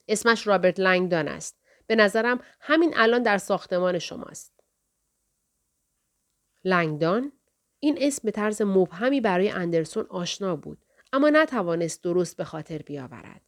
اسمش 0.09 0.47
رابرت 0.47 0.81
لنگدان 0.81 1.29
است. 1.29 1.59
به 1.87 1.97
نظرم 1.97 2.41
همین 2.61 2.95
الان 2.97 3.23
در 3.23 3.39
ساختمان 3.39 3.99
شماست. 3.99 4.53
لنگدان؟ 6.65 7.33
این 7.81 7.99
اسم 8.01 8.21
به 8.25 8.31
طرز 8.31 8.63
مبهمی 8.63 9.21
برای 9.21 9.51
اندرسون 9.51 10.07
آشنا 10.11 10.57
بود 10.57 10.79
اما 11.13 11.31
نتوانست 11.31 12.03
درست 12.03 12.37
به 12.37 12.45
خاطر 12.45 12.79
بیاورد. 12.79 13.41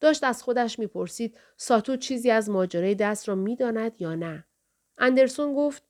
داشت 0.00 0.24
از 0.24 0.42
خودش 0.42 0.78
می‌پرسید 0.78 1.38
ساتو 1.56 1.96
چیزی 1.96 2.30
از 2.30 2.50
ماجرای 2.50 2.94
دست 2.94 3.28
را 3.28 3.34
می‌داند 3.34 4.00
یا 4.00 4.14
نه. 4.14 4.44
اندرسون 4.98 5.54
گفت 5.54 5.82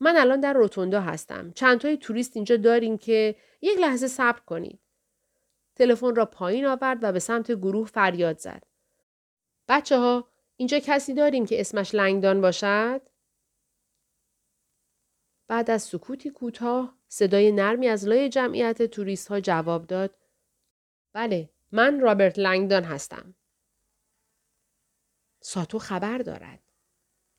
من 0.00 0.16
الان 0.16 0.40
در 0.40 0.52
روتوندا 0.52 1.00
هستم. 1.00 1.52
چند 1.52 1.80
تای 1.80 1.96
توریست 1.96 2.36
اینجا 2.36 2.56
داریم 2.56 2.98
که 2.98 3.36
یک 3.62 3.78
لحظه 3.78 4.08
صبر 4.08 4.40
کنید. 4.40 4.80
تلفن 5.76 6.14
را 6.14 6.24
پایین 6.24 6.66
آورد 6.66 6.98
و 7.02 7.12
به 7.12 7.18
سمت 7.18 7.52
گروه 7.52 7.86
فریاد 7.86 8.38
زد. 8.38 8.62
بچه 9.68 9.98
ها 9.98 10.28
اینجا 10.56 10.78
کسی 10.78 11.14
داریم 11.14 11.46
که 11.46 11.60
اسمش 11.60 11.94
لنگدان 11.94 12.40
باشد؟ 12.40 13.02
بعد 15.48 15.70
از 15.70 15.82
سکوتی 15.82 16.30
کوتاه 16.30 16.98
صدای 17.08 17.52
نرمی 17.52 17.88
از 17.88 18.08
لای 18.08 18.28
جمعیت 18.28 18.82
توریست 18.82 19.28
ها 19.28 19.40
جواب 19.40 19.86
داد 19.86 20.14
بله 21.12 21.50
من 21.72 22.00
رابرت 22.00 22.38
لنگدان 22.38 22.84
هستم. 22.84 23.34
ساتو 25.40 25.78
خبر 25.78 26.18
دارد. 26.18 26.60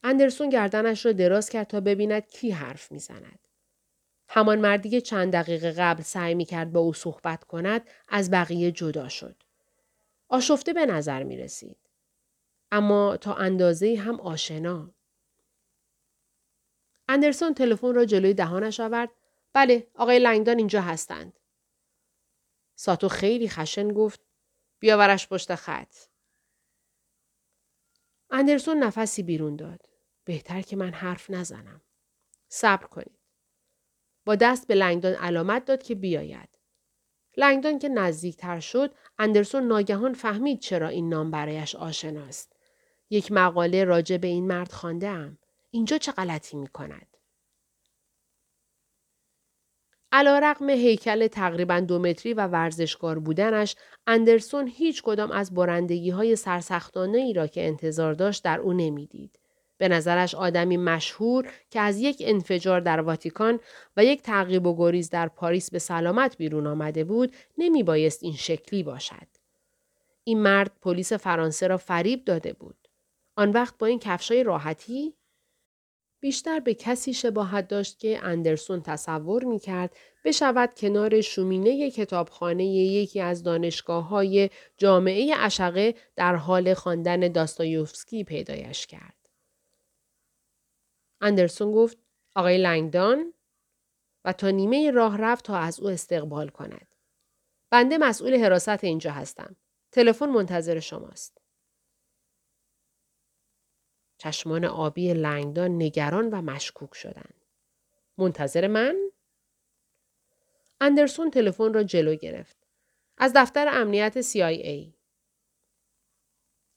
اندرسون 0.03 0.49
گردنش 0.49 1.05
را 1.05 1.11
دراز 1.11 1.49
کرد 1.49 1.67
تا 1.67 1.79
ببیند 1.79 2.27
کی 2.27 2.51
حرف 2.51 2.91
می‌زند. 2.91 3.47
همان 4.29 4.59
مردی 4.59 4.89
که 4.89 5.01
چند 5.01 5.33
دقیقه 5.33 5.71
قبل 5.71 6.01
سعی 6.03 6.35
می 6.35 6.45
کرد 6.45 6.71
با 6.71 6.79
او 6.79 6.93
صحبت 6.93 7.43
کند 7.43 7.89
از 8.07 8.31
بقیه 8.31 8.71
جدا 8.71 9.09
شد. 9.09 9.43
آشفته 10.27 10.73
به 10.73 10.85
نظر 10.85 11.23
می 11.23 11.37
رسید. 11.37 11.88
اما 12.71 13.17
تا 13.17 13.35
اندازه 13.35 13.95
هم 13.95 14.19
آشنا. 14.19 14.93
اندرسون 17.07 17.53
تلفن 17.53 17.93
را 17.93 18.05
جلوی 18.05 18.33
دهانش 18.33 18.79
آورد. 18.79 19.09
بله، 19.53 19.87
آقای 19.95 20.19
لنگدان 20.19 20.57
اینجا 20.57 20.81
هستند. 20.81 21.39
ساتو 22.75 23.07
خیلی 23.07 23.49
خشن 23.49 23.93
گفت 23.93 24.21
بیاورش 24.79 25.27
پشت 25.27 25.55
خط. 25.55 25.95
اندرسون 28.31 28.77
نفسی 28.77 29.23
بیرون 29.23 29.55
داد. 29.55 29.89
بهتر 30.25 30.61
که 30.61 30.75
من 30.75 30.93
حرف 30.93 31.29
نزنم. 31.29 31.81
صبر 32.49 32.85
کنید. 32.87 33.19
با 34.25 34.35
دست 34.35 34.67
به 34.67 34.75
لنگدان 34.75 35.13
علامت 35.13 35.65
داد 35.65 35.83
که 35.83 35.95
بیاید. 35.95 36.49
لنگدان 37.37 37.79
که 37.79 37.89
نزدیکتر 37.89 38.59
شد، 38.59 38.95
اندرسون 39.19 39.63
ناگهان 39.63 40.13
فهمید 40.13 40.59
چرا 40.59 40.87
این 40.87 41.09
نام 41.09 41.31
برایش 41.31 41.75
آشناست. 41.75 42.58
یک 43.09 43.31
مقاله 43.31 43.83
راجع 43.83 44.17
به 44.17 44.27
این 44.27 44.47
مرد 44.47 44.71
خانده 44.71 45.07
ام. 45.09 45.37
اینجا 45.71 45.97
چه 45.97 46.11
غلطی 46.11 46.57
می 46.57 46.67
کند؟ 46.67 47.17
علا 50.11 50.39
رقم 50.39 50.69
هیکل 50.69 51.27
تقریبا 51.27 51.79
دو 51.79 51.99
متری 51.99 52.33
و 52.33 52.47
ورزشکار 52.47 53.19
بودنش 53.19 53.75
اندرسون 54.07 54.67
هیچ 54.67 55.01
کدام 55.03 55.31
از 55.31 55.53
برندگی 55.53 56.09
های 56.09 56.35
سرسختانه 56.35 57.17
ای 57.17 57.33
را 57.33 57.47
که 57.47 57.67
انتظار 57.67 58.13
داشت 58.13 58.43
در 58.43 58.59
او 58.59 58.73
نمی‌دید. 58.73 59.39
به 59.77 59.87
نظرش 59.87 60.35
آدمی 60.35 60.77
مشهور 60.77 61.51
که 61.69 61.79
از 61.79 61.99
یک 61.99 62.23
انفجار 62.25 62.79
در 62.79 63.01
واتیکان 63.01 63.59
و 63.97 64.05
یک 64.05 64.21
تعقیب 64.21 64.67
و 64.67 64.77
گریز 64.77 65.09
در 65.09 65.27
پاریس 65.27 65.71
به 65.71 65.79
سلامت 65.79 66.37
بیرون 66.37 66.67
آمده 66.67 67.03
بود 67.03 67.35
نمی 67.57 67.83
بایست 67.83 68.23
این 68.23 68.33
شکلی 68.33 68.83
باشد. 68.83 69.27
این 70.23 70.39
مرد 70.39 70.71
پلیس 70.81 71.13
فرانسه 71.13 71.67
را 71.67 71.77
فریب 71.77 72.25
داده 72.25 72.53
بود. 72.53 72.78
آن 73.39 73.51
وقت 73.51 73.77
با 73.77 73.87
این 73.87 73.99
کفشای 73.99 74.43
راحتی 74.43 75.15
بیشتر 76.19 76.59
به 76.59 76.73
کسی 76.73 77.13
شباهت 77.13 77.67
داشت 77.67 77.99
که 77.99 78.19
اندرسون 78.23 78.81
تصور 78.81 79.43
می 79.43 79.59
کرد 79.59 79.95
بشود 80.23 80.73
کنار 80.73 81.21
شومینه 81.21 81.91
کتابخانه 81.91 82.65
یکی 82.65 83.21
از 83.21 83.43
دانشگاه 83.43 84.07
های 84.07 84.49
جامعه 84.77 85.33
اشقه 85.37 85.95
در 86.15 86.35
حال 86.35 86.73
خواندن 86.73 87.31
داستایوفسکی 87.31 88.23
پیدایش 88.23 88.87
کرد. 88.87 89.29
اندرسون 91.21 91.71
گفت 91.71 91.97
آقای 92.35 92.57
لنگدان 92.57 93.33
و 94.25 94.33
تا 94.33 94.49
نیمه 94.49 94.91
راه 94.91 95.17
رفت 95.17 95.45
تا 95.45 95.57
از 95.57 95.79
او 95.79 95.89
استقبال 95.89 96.49
کند. 96.49 96.95
بنده 97.69 97.97
مسئول 97.97 98.35
حراست 98.35 98.83
اینجا 98.83 99.11
هستم. 99.11 99.55
تلفن 99.91 100.29
منتظر 100.29 100.79
شماست. 100.79 101.38
چشمان 104.19 104.65
آبی 104.65 105.13
لنگدان 105.13 105.75
نگران 105.75 106.29
و 106.29 106.41
مشکوک 106.41 106.93
شدند. 106.93 107.45
منتظر 108.17 108.67
من؟ 108.67 109.11
اندرسون 110.81 111.31
تلفن 111.31 111.73
را 111.73 111.83
جلو 111.83 112.15
گرفت. 112.15 112.57
از 113.17 113.33
دفتر 113.35 113.67
امنیت 113.67 114.21
CIA. 114.21 114.93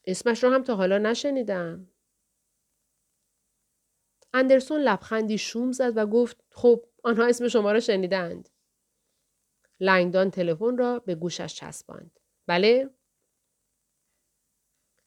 اسمش 0.05 0.45
را 0.45 0.51
هم 0.51 0.63
تا 0.63 0.77
حالا 0.77 0.99
نشنیدم. 0.99 1.89
اندرسون 4.35 4.81
لبخندی 4.81 5.39
شوم 5.39 5.73
زد 5.73 5.97
و 5.97 6.07
گفت 6.07 6.45
خب 6.51 6.85
آنها 7.05 7.27
اسم 7.27 7.49
شما 7.49 7.73
را 7.73 7.81
شنیدند. 7.81 8.49
لنگدان 9.81 10.31
تلفن 10.31 10.77
را 10.77 10.99
به 10.99 11.15
گوشش 11.15 11.55
چسباند. 11.55 12.21
بله؟ 12.47 12.91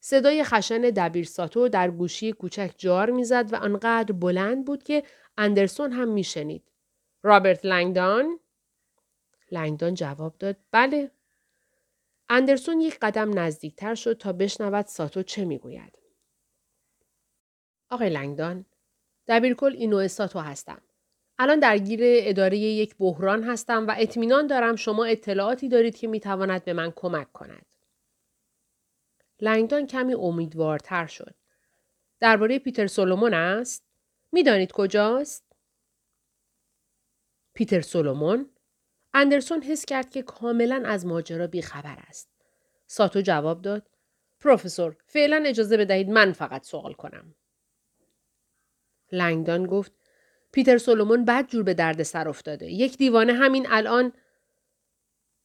صدای 0.07 0.43
خشن 0.43 0.81
دبیر 0.81 1.25
ساتو 1.25 1.67
در 1.69 1.91
گوشی 1.91 2.31
کوچک 2.31 2.71
جار 2.77 3.09
می‌زد 3.09 3.53
و 3.53 3.55
آنقدر 3.55 4.11
بلند 4.11 4.65
بود 4.65 4.83
که 4.83 5.03
اندرسون 5.37 5.91
هم 5.91 6.07
میشنید. 6.07 6.63
رابرت 7.23 7.65
لنگدان؟ 7.65 8.39
لنگدان 9.51 9.93
جواب 9.93 10.37
داد 10.39 10.55
بله. 10.71 11.11
اندرسون 12.29 12.81
یک 12.81 12.97
قدم 13.01 13.39
نزدیکتر 13.39 13.95
شد 13.95 14.17
تا 14.17 14.33
بشنود 14.33 14.85
ساتو 14.85 15.23
چه 15.23 15.45
می‌گوید. 15.45 15.97
آقای 17.89 18.09
لنگدان، 18.09 18.65
دبیرکل 19.27 19.73
اینو 19.77 20.07
ساتو 20.07 20.39
هستم. 20.39 20.81
الان 21.39 21.59
درگیر 21.59 21.99
اداره 22.03 22.57
یک 22.57 22.95
بحران 22.99 23.43
هستم 23.43 23.87
و 23.87 23.95
اطمینان 23.97 24.47
دارم 24.47 24.75
شما 24.75 25.05
اطلاعاتی 25.05 25.69
دارید 25.69 25.97
که 25.97 26.07
می‌تواند 26.07 26.63
به 26.65 26.73
من 26.73 26.93
کمک 26.95 27.31
کند. 27.33 27.65
لنگدان 29.39 29.87
کمی 29.87 30.13
امیدوارتر 30.13 31.05
شد. 31.05 31.35
درباره 32.19 32.59
پیتر 32.59 32.87
سولومون 32.87 33.33
است؟ 33.33 33.83
می‌دانید 34.31 34.71
کجاست؟ 34.71 35.45
پیتر 37.53 37.81
سولومون؟ 37.81 38.49
اندرسون 39.13 39.61
حس 39.61 39.85
کرد 39.85 40.09
که 40.09 40.21
کاملا 40.21 40.83
از 40.85 41.05
ماجرا 41.05 41.47
بیخبر 41.47 41.97
است. 42.07 42.29
ساتو 42.87 43.21
جواب 43.21 43.61
داد 43.61 43.87
پروفسور 44.39 44.95
فعلا 45.05 45.43
اجازه 45.45 45.77
بدهید 45.77 46.09
من 46.09 46.31
فقط 46.31 46.65
سوال 46.65 46.93
کنم. 46.93 47.35
لنگدان 49.11 49.65
گفت 49.67 49.91
پیتر 50.51 50.77
سولومون 50.77 51.25
بد 51.25 51.47
جور 51.47 51.63
به 51.63 51.73
درد 51.73 52.03
سر 52.03 52.29
افتاده. 52.29 52.71
یک 52.71 52.97
دیوانه 52.97 53.33
همین 53.33 53.67
الان 53.69 54.13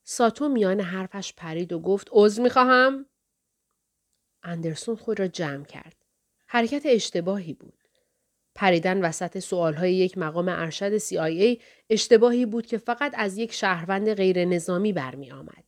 ساتو 0.05 0.49
میان 0.49 0.81
حرفش 0.81 1.35
پرید 1.35 1.73
و 1.73 1.81
گفت 1.81 2.09
عذر 2.13 2.43
می‌خواهم 2.43 3.07
اندرسون 4.43 4.97
خود 4.97 5.21
را 5.21 5.27
جمع 5.29 5.65
کرد. 5.65 5.97
حرکت 6.47 6.83
اشتباهی 6.85 7.55
بود. 7.55 7.81
پریدن 8.55 9.05
وسط 9.05 9.39
سوالهای 9.39 9.95
یک 9.95 10.19
مقام 10.19 10.49
ارشد 10.49 10.99
CIA 10.99 11.63
اشتباهی 11.91 12.47
بود 12.47 12.67
که 12.67 12.79
فقط 12.79 13.13
از 13.17 13.39
یک 13.39 13.53
شهروند 13.53 14.15
غیر 14.15 14.45
نظامی 14.45 14.93
برمی 14.93 15.31
آمد. 15.31 15.65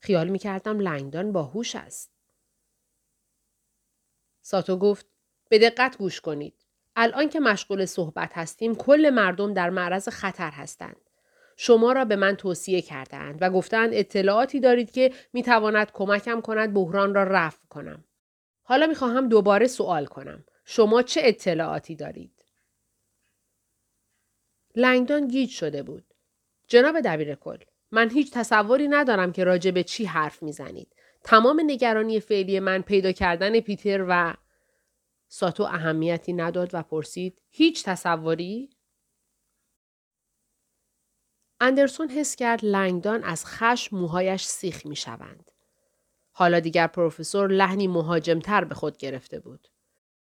خیال 0.00 0.28
می 0.28 0.38
کردم 0.38 0.80
لنگدان 0.80 1.32
باهوش 1.32 1.76
است. 1.76 2.10
ساتو 4.42 4.76
گفت 4.76 5.06
به 5.50 5.58
دقت 5.58 5.98
گوش 5.98 6.20
کنید. 6.20 6.66
الان 6.96 7.28
که 7.28 7.40
مشغول 7.40 7.84
صحبت 7.84 8.32
هستیم 8.34 8.74
کل 8.74 9.10
مردم 9.10 9.54
در 9.54 9.70
معرض 9.70 10.08
خطر 10.08 10.50
هستند. 10.50 11.07
شما 11.60 11.92
را 11.92 12.04
به 12.04 12.16
من 12.16 12.36
توصیه 12.36 12.82
کردند 12.82 13.38
و 13.40 13.50
گفتند 13.50 13.90
اطلاعاتی 13.92 14.60
دارید 14.60 14.90
که 14.90 15.12
می 15.32 15.42
تواند 15.42 15.92
کمکم 15.92 16.40
کند 16.40 16.74
بحران 16.74 17.14
را 17.14 17.22
رفع 17.24 17.66
کنم. 17.68 18.04
حالا 18.62 18.86
می 18.86 18.94
خواهم 18.94 19.28
دوباره 19.28 19.66
سوال 19.66 20.06
کنم. 20.06 20.44
شما 20.64 21.02
چه 21.02 21.20
اطلاعاتی 21.24 21.96
دارید؟ 21.96 22.44
لنگدان 24.74 25.28
گیج 25.28 25.50
شده 25.50 25.82
بود. 25.82 26.14
جناب 26.68 27.00
دبیر 27.00 27.34
کل، 27.34 27.58
من 27.90 28.10
هیچ 28.10 28.32
تصوری 28.32 28.88
ندارم 28.88 29.32
که 29.32 29.44
راجع 29.44 29.70
به 29.70 29.82
چی 29.82 30.04
حرف 30.04 30.42
می‌زنید. 30.42 30.94
تمام 31.24 31.60
نگرانی 31.66 32.20
فعلی 32.20 32.60
من 32.60 32.82
پیدا 32.82 33.12
کردن 33.12 33.60
پیتر 33.60 34.04
و 34.08 34.34
ساتو 35.28 35.62
اهمیتی 35.62 36.32
نداد 36.32 36.70
و 36.72 36.82
پرسید 36.82 37.42
هیچ 37.50 37.84
تصوری؟ 37.84 38.70
اندرسون 41.60 42.08
حس 42.08 42.36
کرد 42.36 42.64
لنگدان 42.64 43.24
از 43.24 43.46
خشم 43.46 43.96
موهایش 43.96 44.44
سیخ 44.44 44.86
می 44.86 44.96
شوند. 44.96 45.50
حالا 46.32 46.60
دیگر 46.60 46.86
پروفسور 46.86 47.48
لحنی 47.48 47.88
مهاجمتر 47.88 48.64
به 48.64 48.74
خود 48.74 48.96
گرفته 48.96 49.40
بود. 49.40 49.68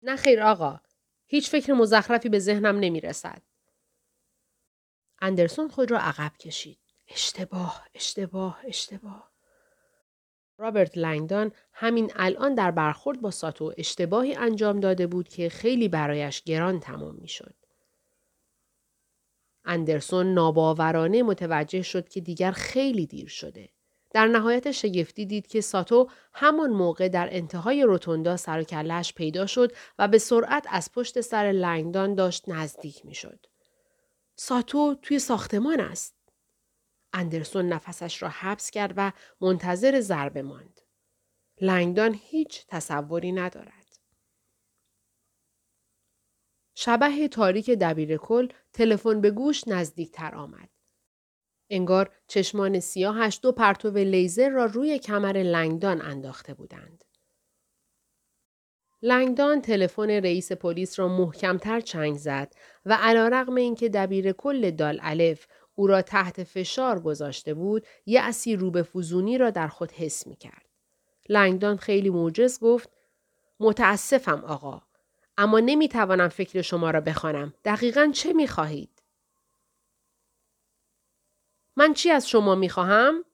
نه 0.02 0.16
خیر 0.16 0.42
آقا. 0.42 0.80
هیچ 1.26 1.50
فکر 1.50 1.72
مزخرفی 1.72 2.28
به 2.28 2.38
ذهنم 2.38 2.78
نمی 2.80 3.00
رسد. 3.00 3.42
اندرسون 5.20 5.68
خود 5.68 5.90
را 5.90 5.98
عقب 5.98 6.36
کشید. 6.36 6.78
اشتباه، 7.08 7.86
اشتباه، 7.94 8.60
اشتباه. 8.64 9.32
رابرت 10.58 10.98
لنگدان 10.98 11.52
همین 11.72 12.12
الان 12.16 12.54
در 12.54 12.70
برخورد 12.70 13.20
با 13.20 13.30
ساتو 13.30 13.74
اشتباهی 13.76 14.34
انجام 14.34 14.80
داده 14.80 15.06
بود 15.06 15.28
که 15.28 15.48
خیلی 15.48 15.88
برایش 15.88 16.42
گران 16.42 16.80
تمام 16.80 17.14
می 17.14 17.28
شد. 17.28 17.54
اندرسون 19.68 20.34
ناباورانه 20.34 21.22
متوجه 21.22 21.82
شد 21.82 22.08
که 22.08 22.20
دیگر 22.20 22.50
خیلی 22.50 23.06
دیر 23.06 23.28
شده. 23.28 23.68
در 24.10 24.26
نهایت 24.26 24.70
شگفتی 24.70 25.26
دید 25.26 25.46
که 25.46 25.60
ساتو 25.60 26.08
همان 26.34 26.70
موقع 26.70 27.08
در 27.08 27.28
انتهای 27.30 27.82
روتوندا 27.82 28.36
سر 28.36 28.62
و 28.62 29.12
پیدا 29.14 29.46
شد 29.46 29.72
و 29.98 30.08
به 30.08 30.18
سرعت 30.18 30.66
از 30.70 30.92
پشت 30.92 31.20
سر 31.20 31.52
لنگدان 31.52 32.14
داشت 32.14 32.48
نزدیک 32.48 33.06
می 33.06 33.14
شد. 33.14 33.46
ساتو 34.36 34.94
توی 35.02 35.18
ساختمان 35.18 35.80
است. 35.80 36.14
اندرسون 37.12 37.68
نفسش 37.68 38.22
را 38.22 38.28
حبس 38.28 38.70
کرد 38.70 38.94
و 38.96 39.12
منتظر 39.40 40.00
ضربه 40.00 40.42
ماند. 40.42 40.80
لنگدان 41.60 42.18
هیچ 42.22 42.64
تصوری 42.68 43.32
ندارد. 43.32 43.77
شبه 46.80 47.28
تاریک 47.28 47.70
دبیر 47.70 48.16
کل 48.16 48.48
تلفن 48.72 49.20
به 49.20 49.30
گوش 49.30 49.68
نزدیکتر 49.68 50.34
آمد. 50.34 50.68
انگار 51.70 52.10
چشمان 52.26 52.80
سیاهش 52.80 53.40
دو 53.42 53.52
پرتو 53.52 53.90
لیزر 53.90 54.48
را 54.48 54.64
روی 54.64 54.98
کمر 54.98 55.32
لنگدان 55.32 56.02
انداخته 56.02 56.54
بودند. 56.54 57.04
لنگدان 59.02 59.60
تلفن 59.60 60.10
رئیس 60.10 60.52
پلیس 60.52 60.98
را 60.98 61.08
محکمتر 61.08 61.80
چنگ 61.80 62.16
زد 62.16 62.52
و 62.84 62.98
علا 63.00 63.28
رقم 63.28 63.54
اینکه 63.54 63.88
دبیر 63.88 64.32
کل 64.32 64.70
دال 64.70 64.98
الف 65.02 65.46
او 65.74 65.86
را 65.86 66.02
تحت 66.02 66.44
فشار 66.44 67.00
گذاشته 67.00 67.54
بود 67.54 67.86
یأسی 68.06 68.56
رو 68.56 68.70
به 68.70 68.82
فوزونی 68.82 69.38
را 69.38 69.50
در 69.50 69.68
خود 69.68 69.92
حس 69.92 70.26
می 70.26 70.36
کرد. 70.36 70.66
لنگدان 71.28 71.76
خیلی 71.76 72.10
موجز 72.10 72.60
گفت 72.60 72.90
متاسفم 73.60 74.44
آقا 74.44 74.87
اما 75.38 75.60
نمی 75.60 75.88
توانم 75.88 76.28
فکر 76.28 76.62
شما 76.62 76.90
را 76.90 77.00
بخوانم. 77.00 77.54
دقیقا 77.64 78.10
چه 78.14 78.32
می 78.32 78.48
خواهید؟ 78.48 79.02
من 81.76 81.94
چی 81.94 82.10
از 82.10 82.28
شما 82.28 82.54
می 82.54 82.68
خواهم؟ 82.68 83.24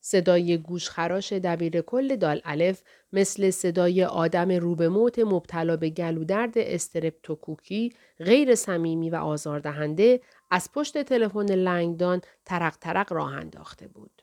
صدای 0.00 0.58
گوشخراش 0.58 1.32
دبیر 1.32 1.80
کل 1.80 2.16
دال 2.16 2.40
الف 2.44 2.82
مثل 3.12 3.50
صدای 3.50 4.04
آدم 4.04 4.50
روبه 4.50 4.88
موت 4.88 5.18
مبتلا 5.18 5.76
به 5.76 5.90
گلودرد 5.90 6.58
استرپتوکوکی 6.58 7.92
غیر 8.18 8.54
صمیمی 8.54 9.10
و 9.10 9.16
آزاردهنده 9.16 10.20
از 10.50 10.72
پشت 10.72 11.02
تلفن 11.02 11.46
لنگدان 11.46 12.20
ترق 12.44 12.76
ترق 12.76 13.12
راه 13.12 13.32
انداخته 13.32 13.88
بود. 13.88 14.22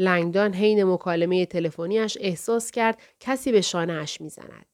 لنگدان 0.00 0.54
حین 0.54 0.84
مکالمه 0.84 1.46
تلفنیش 1.46 2.18
احساس 2.20 2.70
کرد 2.70 2.98
کسی 3.20 3.52
به 3.52 3.60
شانهاش 3.60 4.20
می‌زند. 4.20 4.66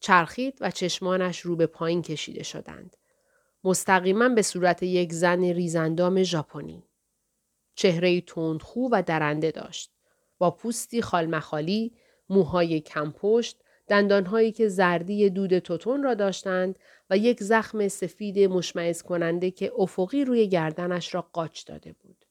چرخید 0.00 0.58
و 0.60 0.70
چشمانش 0.70 1.40
رو 1.40 1.56
به 1.56 1.66
پایین 1.66 2.02
کشیده 2.02 2.42
شدند. 2.42 2.96
مستقیما 3.64 4.28
به 4.28 4.42
صورت 4.42 4.82
یک 4.82 5.12
زن 5.12 5.44
ریزندام 5.44 6.22
ژاپنی. 6.22 6.84
چهره 7.74 8.20
تندخو 8.20 8.88
و 8.92 9.02
درنده 9.06 9.50
داشت. 9.50 9.90
با 10.38 10.50
پوستی 10.50 11.02
خالمخالی، 11.02 11.92
موهای 12.28 12.80
کمپشت، 12.80 13.60
دندانهایی 13.88 14.52
که 14.52 14.68
زردی 14.68 15.30
دود 15.30 15.58
توتون 15.58 16.02
را 16.02 16.14
داشتند 16.14 16.78
و 17.10 17.16
یک 17.16 17.42
زخم 17.42 17.88
سفید 17.88 18.38
مشمعز 18.38 19.02
کننده 19.02 19.50
که 19.50 19.72
افقی 19.78 20.24
روی 20.24 20.48
گردنش 20.48 21.14
را 21.14 21.28
قاچ 21.32 21.66
داده 21.66 21.92
بود. 21.92 22.23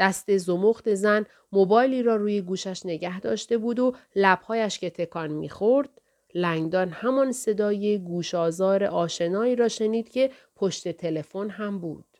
دست 0.00 0.36
زمخت 0.36 0.94
زن 0.94 1.26
موبایلی 1.52 2.02
را 2.02 2.16
روی 2.16 2.42
گوشش 2.42 2.86
نگه 2.86 3.20
داشته 3.20 3.58
بود 3.58 3.78
و 3.78 3.96
لبهایش 4.16 4.78
که 4.78 4.90
تکان 4.90 5.30
می‌خورد 5.30 6.02
لنگدان 6.34 6.88
همان 6.88 7.32
صدای 7.32 7.98
گوشازار 7.98 8.84
آشنایی 8.84 9.56
را 9.56 9.68
شنید 9.68 10.08
که 10.08 10.30
پشت 10.56 10.88
تلفن 10.88 11.50
هم 11.50 11.78
بود. 11.78 12.18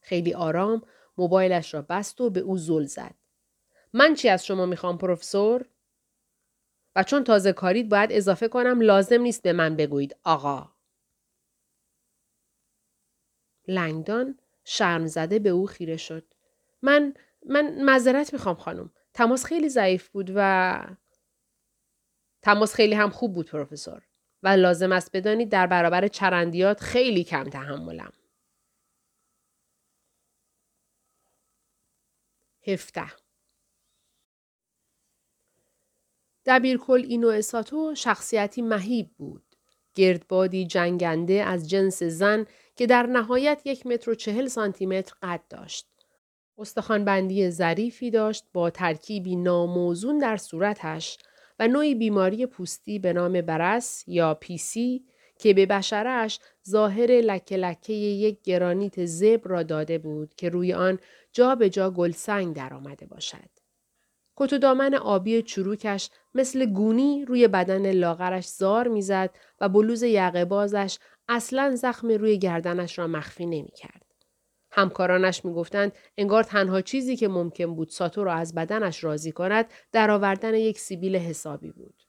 خیلی 0.00 0.34
آرام 0.34 0.82
موبایلش 1.18 1.74
را 1.74 1.82
بست 1.82 2.20
و 2.20 2.30
به 2.30 2.40
او 2.40 2.58
زل 2.58 2.84
زد. 2.84 3.14
من 3.92 4.14
چی 4.14 4.28
از 4.28 4.46
شما 4.46 4.66
می‌خوام 4.66 4.98
پروفسور؟ 4.98 5.66
و 6.96 7.02
چون 7.02 7.24
تازه 7.24 7.52
کارید 7.52 7.88
باید 7.88 8.12
اضافه 8.12 8.48
کنم 8.48 8.80
لازم 8.80 9.20
نیست 9.20 9.42
به 9.42 9.52
من 9.52 9.76
بگویید 9.76 10.16
آقا. 10.24 10.72
لنگدان 13.68 14.38
شرم 14.68 15.06
زده 15.06 15.38
به 15.38 15.48
او 15.48 15.66
خیره 15.66 15.96
شد. 15.96 16.24
من 16.82 17.14
من 17.46 17.84
معذرت 17.84 18.32
می‌خوام 18.32 18.54
خانم. 18.56 18.90
تماس 19.14 19.44
خیلی 19.44 19.68
ضعیف 19.68 20.08
بود 20.08 20.32
و 20.34 20.80
تماس 22.42 22.74
خیلی 22.74 22.94
هم 22.94 23.10
خوب 23.10 23.34
بود 23.34 23.50
پروفسور 23.50 24.02
و 24.42 24.48
لازم 24.48 24.92
است 24.92 25.16
بدانید 25.16 25.48
در 25.48 25.66
برابر 25.66 26.08
چرندیات 26.08 26.80
خیلی 26.80 27.24
کم 27.24 27.44
تحملم. 27.44 28.12
هفته 32.66 33.06
دبیرکل 36.46 37.04
اینو 37.08 37.42
ساتو 37.42 37.94
شخصیتی 37.94 38.62
مهیب 38.62 39.10
بود. 39.16 39.42
گردبادی 39.94 40.66
جنگنده 40.66 41.34
از 41.34 41.70
جنس 41.70 42.02
زن 42.02 42.46
که 42.76 42.86
در 42.86 43.06
نهایت 43.06 43.62
یک 43.64 43.86
متر 43.86 44.10
و 44.10 44.14
چهل 44.14 44.46
سانتیمتر 44.46 45.14
قد 45.22 45.40
داشت. 45.50 45.86
استخوانبندی 46.58 47.50
ظریفی 47.50 48.10
داشت 48.10 48.44
با 48.52 48.70
ترکیبی 48.70 49.36
ناموزون 49.36 50.18
در 50.18 50.36
صورتش 50.36 51.18
و 51.58 51.68
نوعی 51.68 51.94
بیماری 51.94 52.46
پوستی 52.46 52.98
به 52.98 53.12
نام 53.12 53.40
برس 53.40 54.04
یا 54.06 54.34
پیسی 54.34 55.04
که 55.38 55.54
به 55.54 55.66
بشرش 55.66 56.40
ظاهر 56.68 57.10
لکه 57.10 57.56
لکه 57.56 57.92
یک 57.92 58.42
گرانیت 58.42 59.04
زبر 59.04 59.50
را 59.50 59.62
داده 59.62 59.98
بود 59.98 60.34
که 60.34 60.48
روی 60.48 60.72
آن 60.72 60.98
جا 61.32 61.54
به 61.54 61.70
جا 61.70 61.90
گلسنگ 61.90 62.56
در 62.56 62.74
آمده 62.74 63.06
باشد. 63.06 63.50
کت 64.36 64.52
و 64.52 64.58
دامن 64.58 64.94
آبی 64.94 65.42
چروکش 65.42 66.10
مثل 66.34 66.66
گونی 66.66 67.24
روی 67.24 67.48
بدن 67.48 67.92
لاغرش 67.92 68.46
زار 68.46 68.88
می‌زد 68.88 69.30
و 69.60 69.68
بلوز 69.68 70.02
یقه 70.02 70.44
بازش 70.44 70.98
اصلا 71.28 71.76
زخم 71.76 72.08
روی 72.08 72.38
گردنش 72.38 72.98
را 72.98 73.06
مخفی 73.06 73.46
نمی 73.46 73.72
کرد. 73.76 74.02
همکارانش 74.70 75.44
می‌گفتند 75.44 75.92
انگار 76.16 76.42
تنها 76.42 76.80
چیزی 76.80 77.16
که 77.16 77.28
ممکن 77.28 77.74
بود 77.74 77.88
ساتو 77.88 78.24
را 78.24 78.34
از 78.34 78.54
بدنش 78.54 79.04
راضی 79.04 79.32
کند 79.32 79.70
در 79.92 80.10
آوردن 80.10 80.54
یک 80.54 80.78
سیبیل 80.78 81.16
حسابی 81.16 81.70
بود. 81.70 82.02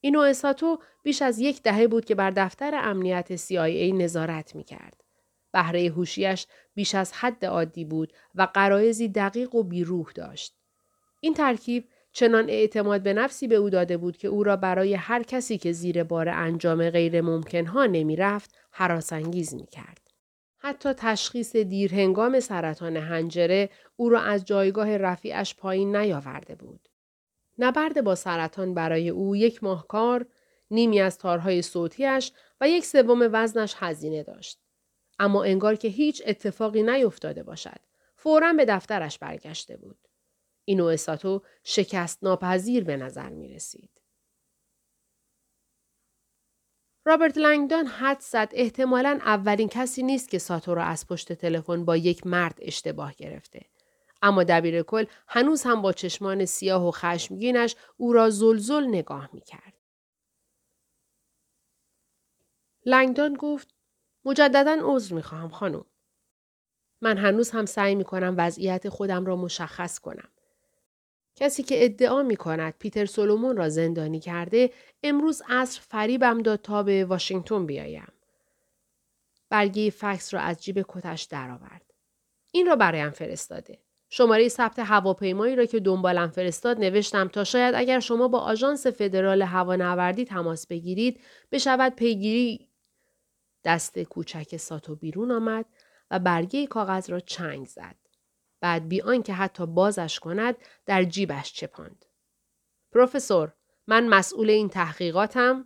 اینو 0.00 0.32
ساتو 0.32 0.78
بیش 1.02 1.22
از 1.22 1.38
یک 1.38 1.62
دهه 1.62 1.86
بود 1.86 2.04
که 2.04 2.14
بر 2.14 2.30
دفتر 2.30 2.74
امنیت 2.74 3.36
CIA 3.36 3.94
نظارت 3.94 4.54
می 4.54 4.64
کرد. 4.64 5.04
بهره 5.52 5.88
هوشیش 5.88 6.46
بیش 6.74 6.94
از 6.94 7.12
حد 7.12 7.44
عادی 7.44 7.84
بود 7.84 8.12
و 8.34 8.42
قرایزی 8.42 9.08
دقیق 9.08 9.54
و 9.54 9.62
بیروح 9.62 10.12
داشت. 10.14 10.54
این 11.20 11.34
ترکیب 11.34 11.88
چنان 12.12 12.50
اعتماد 12.50 13.02
به 13.02 13.12
نفسی 13.12 13.48
به 13.48 13.54
او 13.54 13.70
داده 13.70 13.96
بود 13.96 14.16
که 14.16 14.28
او 14.28 14.42
را 14.42 14.56
برای 14.56 14.94
هر 14.94 15.22
کسی 15.22 15.58
که 15.58 15.72
زیر 15.72 16.04
بار 16.04 16.28
انجام 16.28 16.90
غیر 16.90 17.22
ها 17.66 17.86
نمی 17.86 18.16
رفت 18.16 18.54
می 19.52 19.66
کرد. 19.66 20.08
حتی 20.58 20.92
تشخیص 20.92 21.56
دیرهنگام 21.56 22.40
سرطان 22.40 22.96
هنجره 22.96 23.70
او 23.96 24.08
را 24.08 24.20
از 24.20 24.44
جایگاه 24.44 24.96
رفیعش 24.96 25.54
پایین 25.54 25.96
نیاورده 25.96 26.54
بود. 26.54 26.88
نبرد 27.58 28.04
با 28.04 28.14
سرطان 28.14 28.74
برای 28.74 29.08
او 29.08 29.36
یک 29.36 29.64
ماه 29.64 29.86
کار، 29.86 30.26
نیمی 30.70 31.00
از 31.00 31.18
تارهای 31.18 31.62
صوتیش 31.62 32.32
و 32.60 32.68
یک 32.68 32.86
سوم 32.86 33.28
وزنش 33.32 33.74
هزینه 33.78 34.22
داشت. 34.22 34.60
اما 35.18 35.44
انگار 35.44 35.74
که 35.74 35.88
هیچ 35.88 36.22
اتفاقی 36.26 36.82
نیفتاده 36.82 37.42
باشد. 37.42 37.80
فورا 38.16 38.52
به 38.52 38.64
دفترش 38.64 39.18
برگشته 39.18 39.76
بود. 39.76 40.07
اینو 40.68 40.96
ساتو 40.96 41.42
شکست 41.64 42.24
ناپذیر 42.24 42.84
به 42.84 42.96
نظر 42.96 43.28
می 43.28 43.48
رسید. 43.48 43.90
رابرت 47.06 47.38
لنگدان 47.38 47.86
حد 47.86 48.20
زد 48.20 48.48
احتمالا 48.52 49.18
اولین 49.22 49.68
کسی 49.68 50.02
نیست 50.02 50.28
که 50.28 50.38
ساتو 50.38 50.74
را 50.74 50.84
از 50.84 51.06
پشت 51.06 51.32
تلفن 51.32 51.84
با 51.84 51.96
یک 51.96 52.26
مرد 52.26 52.58
اشتباه 52.62 53.14
گرفته. 53.14 53.66
اما 54.22 54.44
دبیر 54.44 54.82
کل 54.82 55.04
هنوز 55.28 55.62
هم 55.62 55.82
با 55.82 55.92
چشمان 55.92 56.44
سیاه 56.44 56.88
و 56.88 56.90
خشمگینش 56.90 57.76
او 57.96 58.12
را 58.12 58.30
زلزل 58.30 58.86
نگاه 58.86 59.30
می 59.32 59.40
کرد. 59.40 59.74
لنگدان 62.86 63.34
گفت 63.34 63.74
مجددا 64.24 64.78
عذر 64.82 65.14
می 65.14 65.22
خواهم 65.22 65.48
خانم. 65.48 65.84
من 67.00 67.18
هنوز 67.18 67.50
هم 67.50 67.66
سعی 67.66 67.94
می 67.94 68.04
کنم 68.04 68.34
وضعیت 68.38 68.88
خودم 68.88 69.26
را 69.26 69.36
مشخص 69.36 69.98
کنم. 69.98 70.28
کسی 71.38 71.62
که 71.62 71.84
ادعا 71.84 72.22
می 72.22 72.36
کند 72.36 72.74
پیتر 72.78 73.06
سولومون 73.06 73.56
را 73.56 73.68
زندانی 73.68 74.20
کرده 74.20 74.70
امروز 75.02 75.42
عصر 75.48 75.80
فریبم 75.80 76.42
داد 76.42 76.62
تا 76.62 76.82
به 76.82 77.04
واشنگتن 77.04 77.66
بیایم. 77.66 78.12
برگی 79.50 79.90
فکس 79.90 80.34
را 80.34 80.40
از 80.40 80.62
جیب 80.62 80.84
کتش 80.88 81.22
درآورد. 81.22 81.94
این 82.52 82.66
را 82.66 82.76
برایم 82.76 83.10
فرستاده. 83.10 83.78
شماره 84.10 84.48
ثبت 84.48 84.78
هواپیمایی 84.78 85.56
را 85.56 85.64
که 85.64 85.80
دنبالم 85.80 86.30
فرستاد 86.30 86.78
نوشتم 86.78 87.28
تا 87.28 87.44
شاید 87.44 87.74
اگر 87.74 88.00
شما 88.00 88.28
با 88.28 88.38
آژانس 88.38 88.86
فدرال 88.86 89.42
هوانوردی 89.42 90.24
تماس 90.24 90.66
بگیرید 90.66 91.20
بشود 91.52 91.94
پیگیری 91.94 92.68
دست 93.64 93.98
کوچک 93.98 94.56
ساتو 94.56 94.96
بیرون 94.96 95.30
آمد 95.30 95.66
و 96.10 96.18
برگه 96.18 96.66
کاغذ 96.66 97.10
را 97.10 97.20
چنگ 97.20 97.66
زد. 97.66 98.07
بعد 98.60 98.88
بی 98.88 99.00
آنکه 99.00 99.32
حتی 99.32 99.66
بازش 99.66 100.18
کند 100.20 100.56
در 100.86 101.04
جیبش 101.04 101.52
چپاند. 101.52 102.04
پروفسور 102.92 103.52
من 103.86 104.08
مسئول 104.08 104.50
این 104.50 104.68
تحقیقاتم 104.68 105.64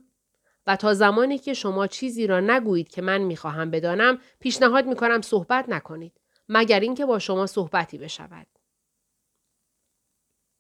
و 0.66 0.76
تا 0.76 0.95
زمانی 0.95 1.38
که 1.38 1.55
شما 1.55 1.86
چیزی 1.86 2.26
را 2.26 2.40
نگویید 2.40 2.88
که 2.88 3.03
من 3.03 3.20
می‌خواهم 3.20 3.70
بدانم 3.70 4.18
پیشنهاد 4.40 4.86
می‌کنم 4.86 5.22
صحبت 5.22 5.68
نکنید 5.68 6.20
مگر 6.49 6.80
اینکه 6.80 7.07
با 7.07 7.18
شما 7.18 7.47
صحبتی 7.47 7.99
بشود. 7.99 8.47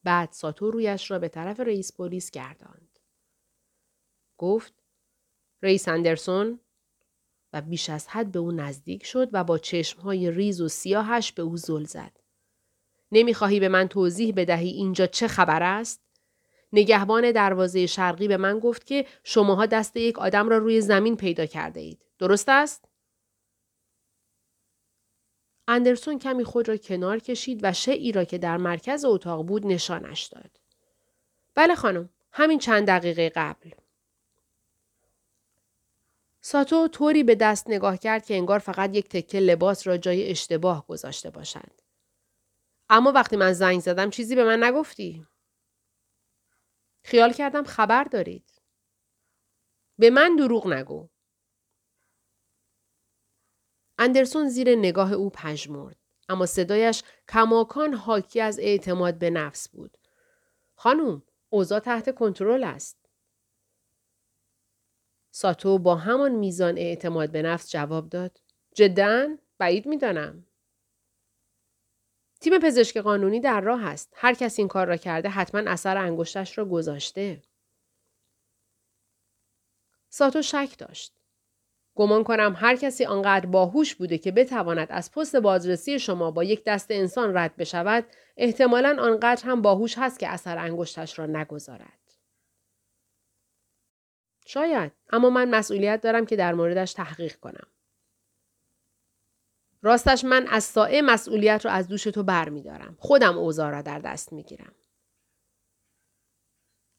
بعد 0.04 0.32
ساتو 0.32 0.70
رویش 0.70 1.10
را 1.10 1.18
به 1.18 1.28
طرف 1.28 1.60
رئیس 1.60 1.96
پلیس 1.96 2.30
گرداند. 2.30 2.98
گفت 4.38 4.74
رئیس 5.62 5.88
اندرسون 5.88 6.60
و 7.52 7.60
بیش 7.60 7.90
از 7.90 8.08
حد 8.08 8.32
به 8.32 8.38
او 8.38 8.52
نزدیک 8.52 9.04
شد 9.04 9.28
و 9.32 9.44
با 9.44 9.58
چشمهای 9.58 10.30
ریز 10.30 10.60
و 10.60 10.68
سیاهش 10.68 11.32
به 11.32 11.42
او 11.42 11.56
زل 11.56 11.84
زد. 11.84 12.21
نمی‌خواهی 13.12 13.60
به 13.60 13.68
من 13.68 13.88
توضیح 13.88 14.34
بدهی 14.36 14.68
اینجا 14.68 15.06
چه 15.06 15.28
خبر 15.28 15.62
است؟ 15.62 16.00
نگهبان 16.72 17.32
دروازه 17.32 17.86
شرقی 17.86 18.28
به 18.28 18.36
من 18.36 18.58
گفت 18.58 18.86
که 18.86 19.06
شماها 19.24 19.66
دست 19.66 19.96
یک 19.96 20.18
آدم 20.18 20.48
را 20.48 20.58
روی 20.58 20.80
زمین 20.80 21.16
پیدا 21.16 21.46
کرده 21.46 21.80
اید. 21.80 22.04
درست 22.18 22.48
است؟ 22.48 22.84
اندرسون 25.68 26.18
کمی 26.18 26.44
خود 26.44 26.68
را 26.68 26.76
کنار 26.76 27.18
کشید 27.18 27.60
و 27.62 27.72
شعی 27.72 28.12
را 28.12 28.24
که 28.24 28.38
در 28.38 28.56
مرکز 28.56 29.04
اتاق 29.04 29.46
بود 29.46 29.66
نشانش 29.66 30.24
داد. 30.26 30.60
بله 31.54 31.74
خانم، 31.74 32.08
همین 32.32 32.58
چند 32.58 32.86
دقیقه 32.86 33.28
قبل. 33.28 33.70
ساتو 36.40 36.88
طوری 36.88 37.22
به 37.22 37.34
دست 37.34 37.70
نگاه 37.70 37.96
کرد 37.96 38.26
که 38.26 38.34
انگار 38.34 38.58
فقط 38.58 38.96
یک 38.96 39.08
تکه 39.08 39.40
لباس 39.40 39.86
را 39.86 39.96
جای 39.96 40.30
اشتباه 40.30 40.86
گذاشته 40.86 41.30
باشند. 41.30 41.81
اما 42.94 43.12
وقتی 43.12 43.36
من 43.36 43.52
زنگ 43.52 43.80
زدم 43.80 44.10
چیزی 44.10 44.34
به 44.34 44.44
من 44.44 44.64
نگفتی. 44.64 45.26
خیال 47.04 47.32
کردم 47.32 47.64
خبر 47.64 48.04
دارید. 48.04 48.62
به 49.98 50.10
من 50.10 50.36
دروغ 50.36 50.66
نگو. 50.66 51.08
اندرسون 53.98 54.48
زیر 54.48 54.76
نگاه 54.76 55.12
او 55.12 55.30
پژمرد. 55.30 55.96
اما 56.28 56.46
صدایش 56.46 57.02
کماکان 57.28 57.94
حاکی 57.94 58.40
از 58.40 58.58
اعتماد 58.58 59.18
به 59.18 59.30
نفس 59.30 59.68
بود. 59.68 59.96
خانم، 60.74 61.22
اوضاع 61.48 61.78
تحت 61.78 62.14
کنترل 62.14 62.64
است. 62.64 63.06
ساتو 65.30 65.78
با 65.78 65.96
همان 65.96 66.32
میزان 66.32 66.78
اعتماد 66.78 67.30
به 67.30 67.42
نفس 67.42 67.70
جواب 67.70 68.08
داد. 68.08 68.40
جدا؟ 68.74 69.36
بعید 69.58 69.86
می‌دانم. 69.86 70.46
تیم 72.42 72.58
پزشک 72.58 72.96
قانونی 72.96 73.40
در 73.40 73.60
راه 73.60 73.84
است. 73.86 74.12
هر 74.16 74.34
کس 74.34 74.58
این 74.58 74.68
کار 74.68 74.86
را 74.86 74.96
کرده 74.96 75.28
حتما 75.28 75.70
اثر 75.70 75.96
انگشتش 75.96 76.58
را 76.58 76.64
گذاشته. 76.64 77.42
ساتو 80.08 80.42
شک 80.42 80.78
داشت. 80.78 81.14
گمان 81.94 82.24
کنم 82.24 82.54
هر 82.56 82.76
کسی 82.76 83.04
آنقدر 83.04 83.46
باهوش 83.46 83.94
بوده 83.94 84.18
که 84.18 84.32
بتواند 84.32 84.86
از 84.90 85.12
پست 85.12 85.36
بازرسی 85.36 85.98
شما 85.98 86.30
با 86.30 86.44
یک 86.44 86.64
دست 86.66 86.86
انسان 86.90 87.36
رد 87.36 87.56
بشود 87.56 88.04
احتمالا 88.36 88.96
آنقدر 89.00 89.44
هم 89.46 89.62
باهوش 89.62 89.98
هست 89.98 90.18
که 90.18 90.28
اثر 90.28 90.58
انگشتش 90.58 91.18
را 91.18 91.26
نگذارد. 91.26 91.98
شاید 94.46 94.92
اما 95.10 95.30
من 95.30 95.50
مسئولیت 95.50 96.00
دارم 96.00 96.26
که 96.26 96.36
در 96.36 96.54
موردش 96.54 96.92
تحقیق 96.92 97.36
کنم. 97.36 97.66
راستش 99.82 100.24
من 100.24 100.46
از 100.46 100.64
سائه 100.64 101.02
مسئولیت 101.02 101.64
را 101.64 101.70
از 101.70 101.88
دوش 101.88 102.04
تو 102.04 102.22
بر 102.22 102.48
می 102.48 102.62
دارم. 102.62 102.96
خودم 102.98 103.38
اوضاع 103.38 103.70
را 103.70 103.82
در 103.82 103.98
دست 103.98 104.32
می 104.32 104.42
گیرم. 104.42 104.74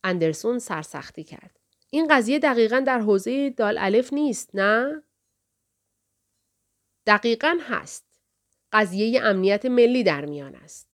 اندرسون 0.03 0.59
سرسختی 0.59 1.23
کرد. 1.23 1.59
این 1.89 2.07
قضیه 2.07 2.39
دقیقا 2.39 2.79
در 2.79 2.99
حوزه 2.99 3.49
دال 3.49 3.77
الف 3.77 4.13
نیست 4.13 4.49
نه؟ 4.53 5.03
دقیقا 7.07 7.57
هست. 7.61 8.05
قضیه 8.71 9.21
امنیت 9.23 9.65
ملی 9.65 10.03
در 10.03 10.25
میان 10.25 10.55
است. 10.55 10.92